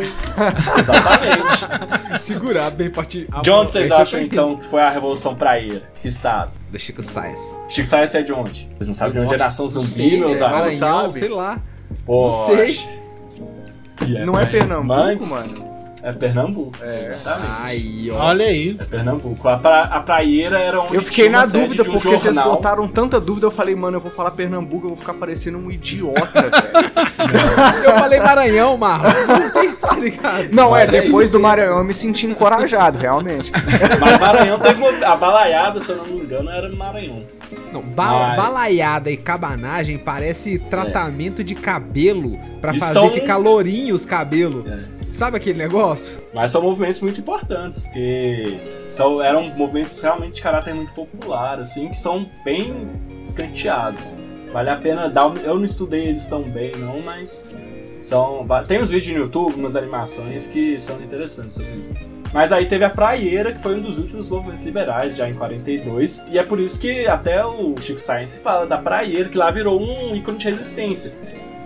[0.78, 2.24] Exatamente.
[2.24, 3.28] Segurar bem forte.
[3.42, 5.82] De onde vocês acham então que foi a Revolução Praieira?
[6.00, 6.52] Que estado?
[6.70, 7.56] Do Chico Sainz.
[7.68, 8.66] Chico Sainz é de onde?
[8.78, 10.78] Vocês não sabem de onde é nação zumbi, meus amigos?
[11.12, 11.60] Sei lá.
[12.06, 12.97] Pô, não sei.
[14.16, 15.68] É não é Pernambuco, mano?
[16.02, 16.72] É Pernambuco.
[16.80, 17.10] É.
[17.14, 17.52] Exatamente.
[17.60, 18.26] Aí, ó.
[18.26, 18.76] Olha aí.
[18.78, 19.48] É Pernambuco.
[19.48, 20.94] A, pra, a praieira era onde.
[20.94, 22.18] Eu fiquei na dúvida, um porque jornal.
[22.18, 23.46] vocês botaram tanta dúvida.
[23.46, 27.84] Eu falei, mano, eu vou falar Pernambuco, eu vou ficar parecendo um idiota, velho.
[27.84, 29.08] eu falei Maranhão, Marlon.
[29.88, 29.96] Tá
[30.52, 33.50] não, é, depois é do Maranhão eu me senti encorajado, realmente.
[33.98, 35.06] Mas Maranhão teve uma.
[35.06, 37.24] A balaiada, se eu não me engano, era no Maranhão.
[37.72, 41.44] Não, ba balaiada e cabanagem parece tratamento é.
[41.44, 43.10] de cabelo para fazer são...
[43.10, 44.66] ficar lourinho os cabelos.
[44.66, 44.98] É.
[45.10, 46.22] Sabe aquele negócio?
[46.34, 51.88] Mas são movimentos muito importantes, porque são, eram movimentos realmente de caráter muito popular, assim,
[51.88, 52.88] que são bem
[53.22, 54.20] escanteados.
[54.52, 55.34] Vale a pena dar.
[55.38, 57.48] Eu não estudei eles tão bem, não, mas
[57.98, 58.46] são.
[58.66, 61.94] Tem uns vídeos no YouTube, umas animações que são interessantes sobre isso.
[62.32, 66.26] Mas aí teve a Praieira, que foi um dos últimos movimentos liberais, já em 42,
[66.30, 69.80] e é por isso que até o Chico Science fala da Praieira, que lá virou
[69.80, 71.14] um ícone de resistência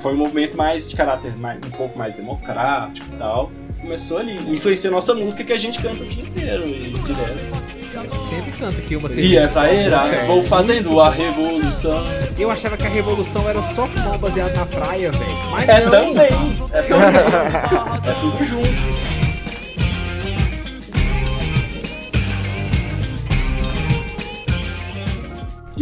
[0.03, 3.53] foi um movimento mais de caráter mais, um pouco mais democrático e tal.
[3.81, 4.37] Começou ali.
[4.53, 7.73] Influencia a nossa música que a gente canta o dia inteiro e direto.
[7.95, 12.03] A sempre canta aqui uma E é pra era, vou fazendo a revolução.
[12.39, 15.71] Eu achava que a revolução era só fumar baseado na praia, velho.
[15.71, 15.91] É não.
[15.91, 16.31] também.
[16.73, 18.11] É também.
[18.11, 19.02] é tudo junto.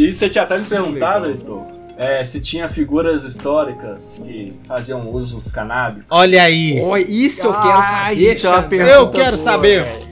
[0.00, 1.66] E você tinha até me perguntado, Heitor,
[1.98, 6.06] é, se tinha figuras históricas que faziam uso dos canábicos.
[6.08, 6.80] Olha aí.
[6.82, 8.32] Oh, isso eu quero saber.
[8.32, 9.84] Isso é eu quero boa, saber.
[9.84, 10.08] Véio.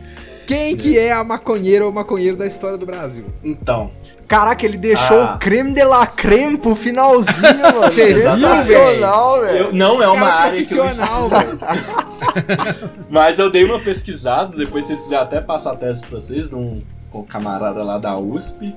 [0.47, 3.25] Quem que é a maconheira ou maconheiro da história do Brasil?
[3.43, 3.91] Então.
[4.27, 5.37] Caraca, ele deixou ah.
[5.37, 7.91] o creme de la creme pro finalzinho, mano.
[7.91, 9.73] Sensacional, velho.
[9.73, 12.91] Não é uma Cara área profissional, velho.
[13.09, 16.51] Mas eu dei uma pesquisada, depois se vocês quiserem até passar a tese pra vocês,
[16.51, 16.83] num
[17.15, 18.75] um camarada lá da USP.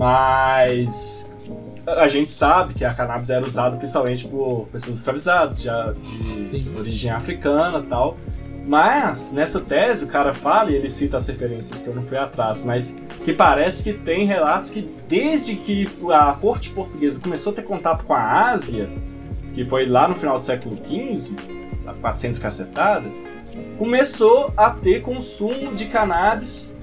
[0.00, 1.30] Mas
[1.86, 6.74] a gente sabe que a cannabis era usada principalmente por pessoas escravizadas, já de Sim.
[6.74, 8.16] origem africana e tal.
[8.66, 12.16] Mas, nessa tese, o cara fala, e ele cita as referências que eu não fui
[12.16, 12.96] atrás, mas
[13.26, 18.02] que parece que tem relatos que desde que a corte portuguesa começou a ter contato
[18.06, 18.88] com a Ásia,
[19.54, 21.36] que foi lá no final do século XV,
[21.86, 23.04] a 400 cacetada,
[23.76, 26.78] começou a ter consumo de cannabis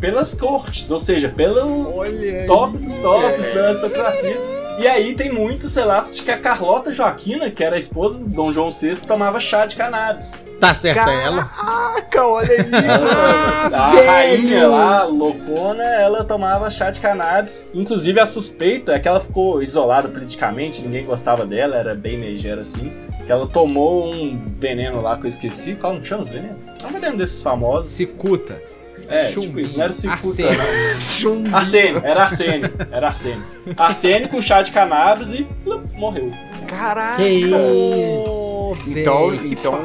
[0.00, 3.54] pelas cortes, ou seja, pelo Olha top dos tops é.
[3.54, 4.60] da aristocracia.
[4.80, 8.30] E aí tem muitos relatos de que a Carlota Joaquina, que era a esposa do
[8.30, 10.46] Dom João VI, tomava chá de cannabis.
[10.58, 11.44] Tá certo Caraca, ela.
[11.44, 12.84] Caraca, olha aí.
[12.86, 14.06] Ela, ah, a velho.
[14.06, 17.70] rainha lá, loucona, ela tomava chá de cannabis.
[17.74, 22.62] Inclusive a suspeita é que ela ficou isolada politicamente, ninguém gostava dela, era bem megera
[22.62, 22.90] assim.
[23.26, 25.74] Que ela tomou um veneno lá que eu esqueci.
[25.74, 26.56] Qual não chama os venenos?
[26.82, 27.90] É um veneno desses famosos.
[27.90, 28.62] Cicuta.
[29.10, 31.56] É, tipo isso, não era cicuta, não.
[31.56, 33.44] Arsênio, era arsênio, era arsênio.
[33.76, 35.46] Arsênio com chá de cannabis e
[35.94, 36.32] morreu.
[36.66, 37.16] Caraca!
[37.16, 38.76] Que isso!
[38.86, 39.78] Então, então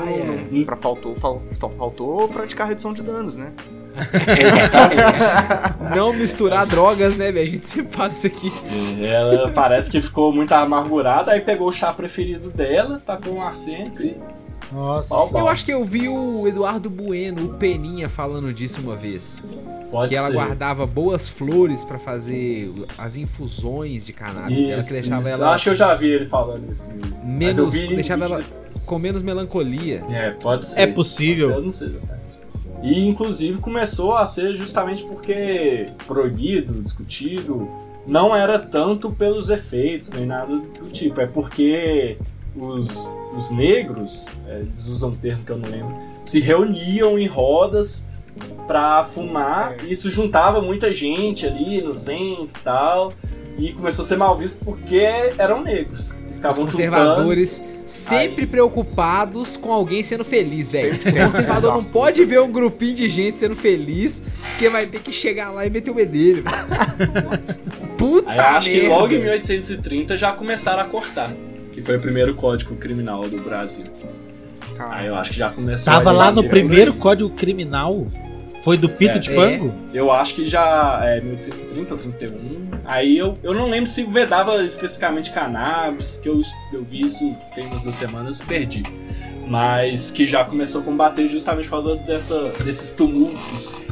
[0.66, 3.52] pra faltou, faltou, faltou praticar redução de danos, né?
[3.96, 5.86] Exatamente.
[5.96, 7.48] Não misturar drogas, né, velho?
[7.48, 8.52] A gente sempre fala isso aqui.
[9.02, 14.02] Ela parece que ficou muito amargurada, aí pegou o chá preferido dela, tacou um arsênico
[14.02, 14.16] e
[14.72, 15.14] nossa.
[15.38, 19.42] Eu acho que eu vi o Eduardo Bueno, o Peninha, falando disso uma vez.
[19.92, 24.94] Pode que ela guardava boas flores para fazer as infusões de cannabis isso, dela, que
[24.94, 25.30] deixava isso.
[25.30, 25.54] ela.
[25.54, 26.92] Acho que eu já vi ele falando isso.
[27.12, 27.28] isso.
[27.28, 28.44] Menos, deixava ela
[28.86, 30.04] com menos melancolia.
[30.10, 30.82] É, pode ser.
[30.82, 31.52] É possível.
[31.52, 31.96] Eu não sei,
[32.86, 37.68] e inclusive começou a ser justamente porque proibido, discutido,
[38.08, 42.18] não era tanto pelos efeitos nem nada do tipo, é porque
[42.56, 42.88] os,
[43.36, 48.08] os negros, é, eles usam um termo que eu não lembro, se reuniam em rodas
[48.68, 53.14] para fumar e isso juntava muita gente ali no centro e tal.
[53.58, 55.00] E começou a ser mal visto porque
[55.38, 56.20] eram negros.
[56.50, 58.48] Os conservadores sempre Aí.
[58.48, 60.94] preocupados com alguém sendo feliz, velho.
[60.94, 64.22] O conservador não pode ver um grupinho de gente sendo feliz,
[64.52, 66.44] porque vai ter que chegar lá e meter o bedelho,
[67.98, 68.84] Puta Aí acho merda.
[68.84, 71.32] que logo em 1830 já começaram a cortar.
[71.76, 73.86] Que foi o primeiro código criminal do Brasil.
[74.76, 74.96] Caramba.
[74.96, 78.08] Aí eu acho que já começou Tava lá no primeiro código criminal?
[78.64, 79.74] Foi do Pito é, de Pango?
[79.94, 82.70] É, eu acho que já é 1830 ou 31.
[82.86, 87.66] Aí eu, eu não lembro se vedava especificamente cannabis, que eu, eu vi isso tem
[87.66, 88.84] umas duas semanas perdi.
[89.46, 93.92] Mas que já começou a combater justamente por causa dessa, desses tumultos,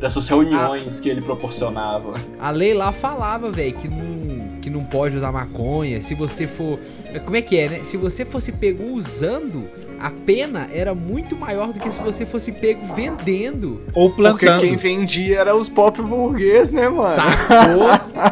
[0.00, 2.14] dessas reuniões a, que ele proporcionava.
[2.40, 4.31] A lei lá falava, velho, que não,
[4.62, 6.00] que não pode usar maconha.
[6.00, 6.78] Se você for.
[7.24, 7.80] Como é que é, né?
[7.84, 9.68] Se você fosse pego usando
[10.02, 13.82] a pena era muito maior do que se você fosse pego vendendo.
[13.94, 14.58] Ou plantando.
[14.58, 17.14] Porque quem vendia era os pop burguês, né, mano?
[17.14, 18.31] Sacou?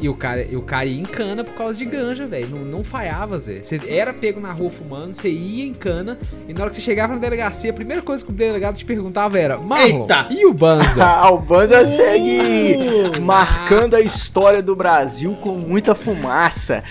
[0.00, 2.50] E o cara, o cara ia em cana por causa de ganja, velho.
[2.50, 3.60] Não, não falhava, Zé.
[3.62, 6.16] Você era pego na rua fumando, você ia em cana,
[6.48, 8.84] e na hora que você chegava na delegacia, a primeira coisa que o delegado te
[8.84, 10.28] perguntava era: Marlon, Eita.
[10.30, 11.02] e o Banza?
[11.04, 16.84] ah, o Banza uh, segue marcando a história do Brasil com muita fumaça.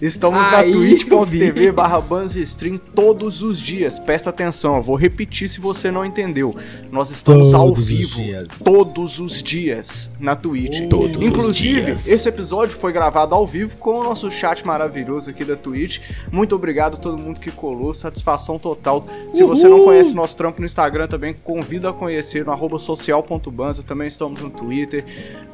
[0.00, 3.98] Estamos Aí na twitch.tv barra Banzestream todos os dias.
[3.98, 6.54] Presta atenção, eu vou repetir se você não entendeu.
[6.92, 10.88] Nós estamos todos ao vivo os todos os dias na Twitch.
[10.88, 15.42] Todos Inclusive, esse episódio episódio foi gravado ao vivo com o nosso chat maravilhoso aqui
[15.42, 16.00] da Twitch.
[16.30, 19.02] Muito obrigado a todo mundo que colou, satisfação total.
[19.32, 19.56] Se Uhul.
[19.56, 24.06] você não conhece nosso trampo no Instagram também, convido a conhecer no arroba social.banza, também
[24.06, 25.02] estamos no Twitter,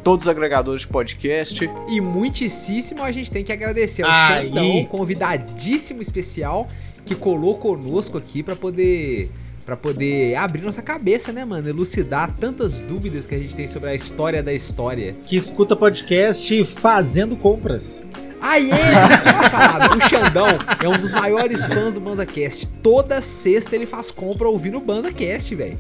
[0.03, 1.71] todos os agregadores de podcast.
[1.89, 6.67] E muitíssimo a gente tem que agradecer ao Xandão, convidadíssimo especial,
[7.05, 9.31] que colou conosco aqui para poder
[9.69, 11.69] para poder abrir nossa cabeça, né, mano?
[11.69, 15.15] Elucidar tantas dúvidas que a gente tem sobre a história da história.
[15.27, 18.03] Que escuta podcast fazendo compras.
[18.41, 20.47] Aí ele, o Xandão
[20.83, 22.67] é um dos maiores fãs do BanzaCast.
[22.83, 25.79] Toda sexta ele faz compra ouvindo o BanzaCast, velho.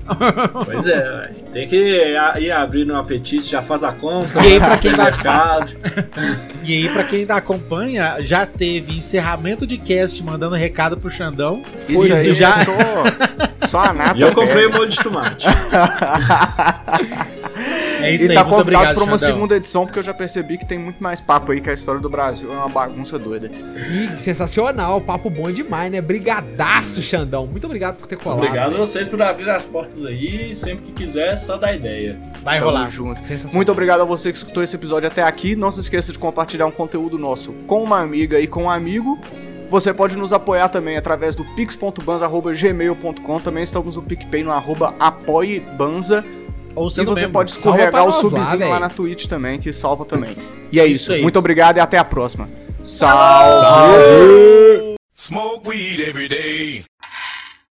[0.65, 4.43] Pois é, tem que ir abrindo um apetite, já faz a compra.
[4.45, 5.77] E aí, pra quem mercado.
[6.65, 11.63] e aí, pra quem ainda acompanha, já teve encerramento de cast mandando recado pro Xandão.
[11.89, 12.53] Isso, isso aí já.
[12.53, 12.73] Só,
[13.67, 14.19] só a nata.
[14.19, 15.47] E eu comprei o molho de tomate.
[18.01, 19.35] É isso e aí, tá convidado para uma Xandão.
[19.35, 22.01] segunda edição, porque eu já percebi que tem muito mais papo aí que a história
[22.01, 23.51] do Brasil é uma bagunça doida.
[23.77, 26.01] E sensacional, papo bom demais, né?
[26.01, 27.45] Brigadaço, Xandão.
[27.49, 28.39] Muito obrigado por ter colado.
[28.39, 30.55] Obrigado a vocês por abrir as portas aí.
[30.55, 32.17] Sempre que quiser, só dá ideia.
[32.45, 32.89] Vai Tamo rolar.
[32.89, 33.21] junto.
[33.53, 35.57] Muito obrigado a você que escutou esse episódio até aqui.
[35.57, 39.19] Não se esqueça de compartilhar um conteúdo nosso com uma amiga e com um amigo.
[39.69, 43.41] Você pode nos apoiar também através do pix.banza.gmail.com.
[43.41, 46.25] Também estamos no PicPay no arroba apoiebanza.
[46.79, 47.33] Ou e você mesmo.
[47.33, 50.37] pode escorregar o subzinho lá, lá, na Twitch também, que salva também.
[50.71, 51.13] E é isso.
[51.13, 52.49] isso Muito obrigado e até a próxima.
[52.83, 53.61] Salve!
[53.61, 54.95] Salve!
[55.15, 56.85] Smoke weed every day.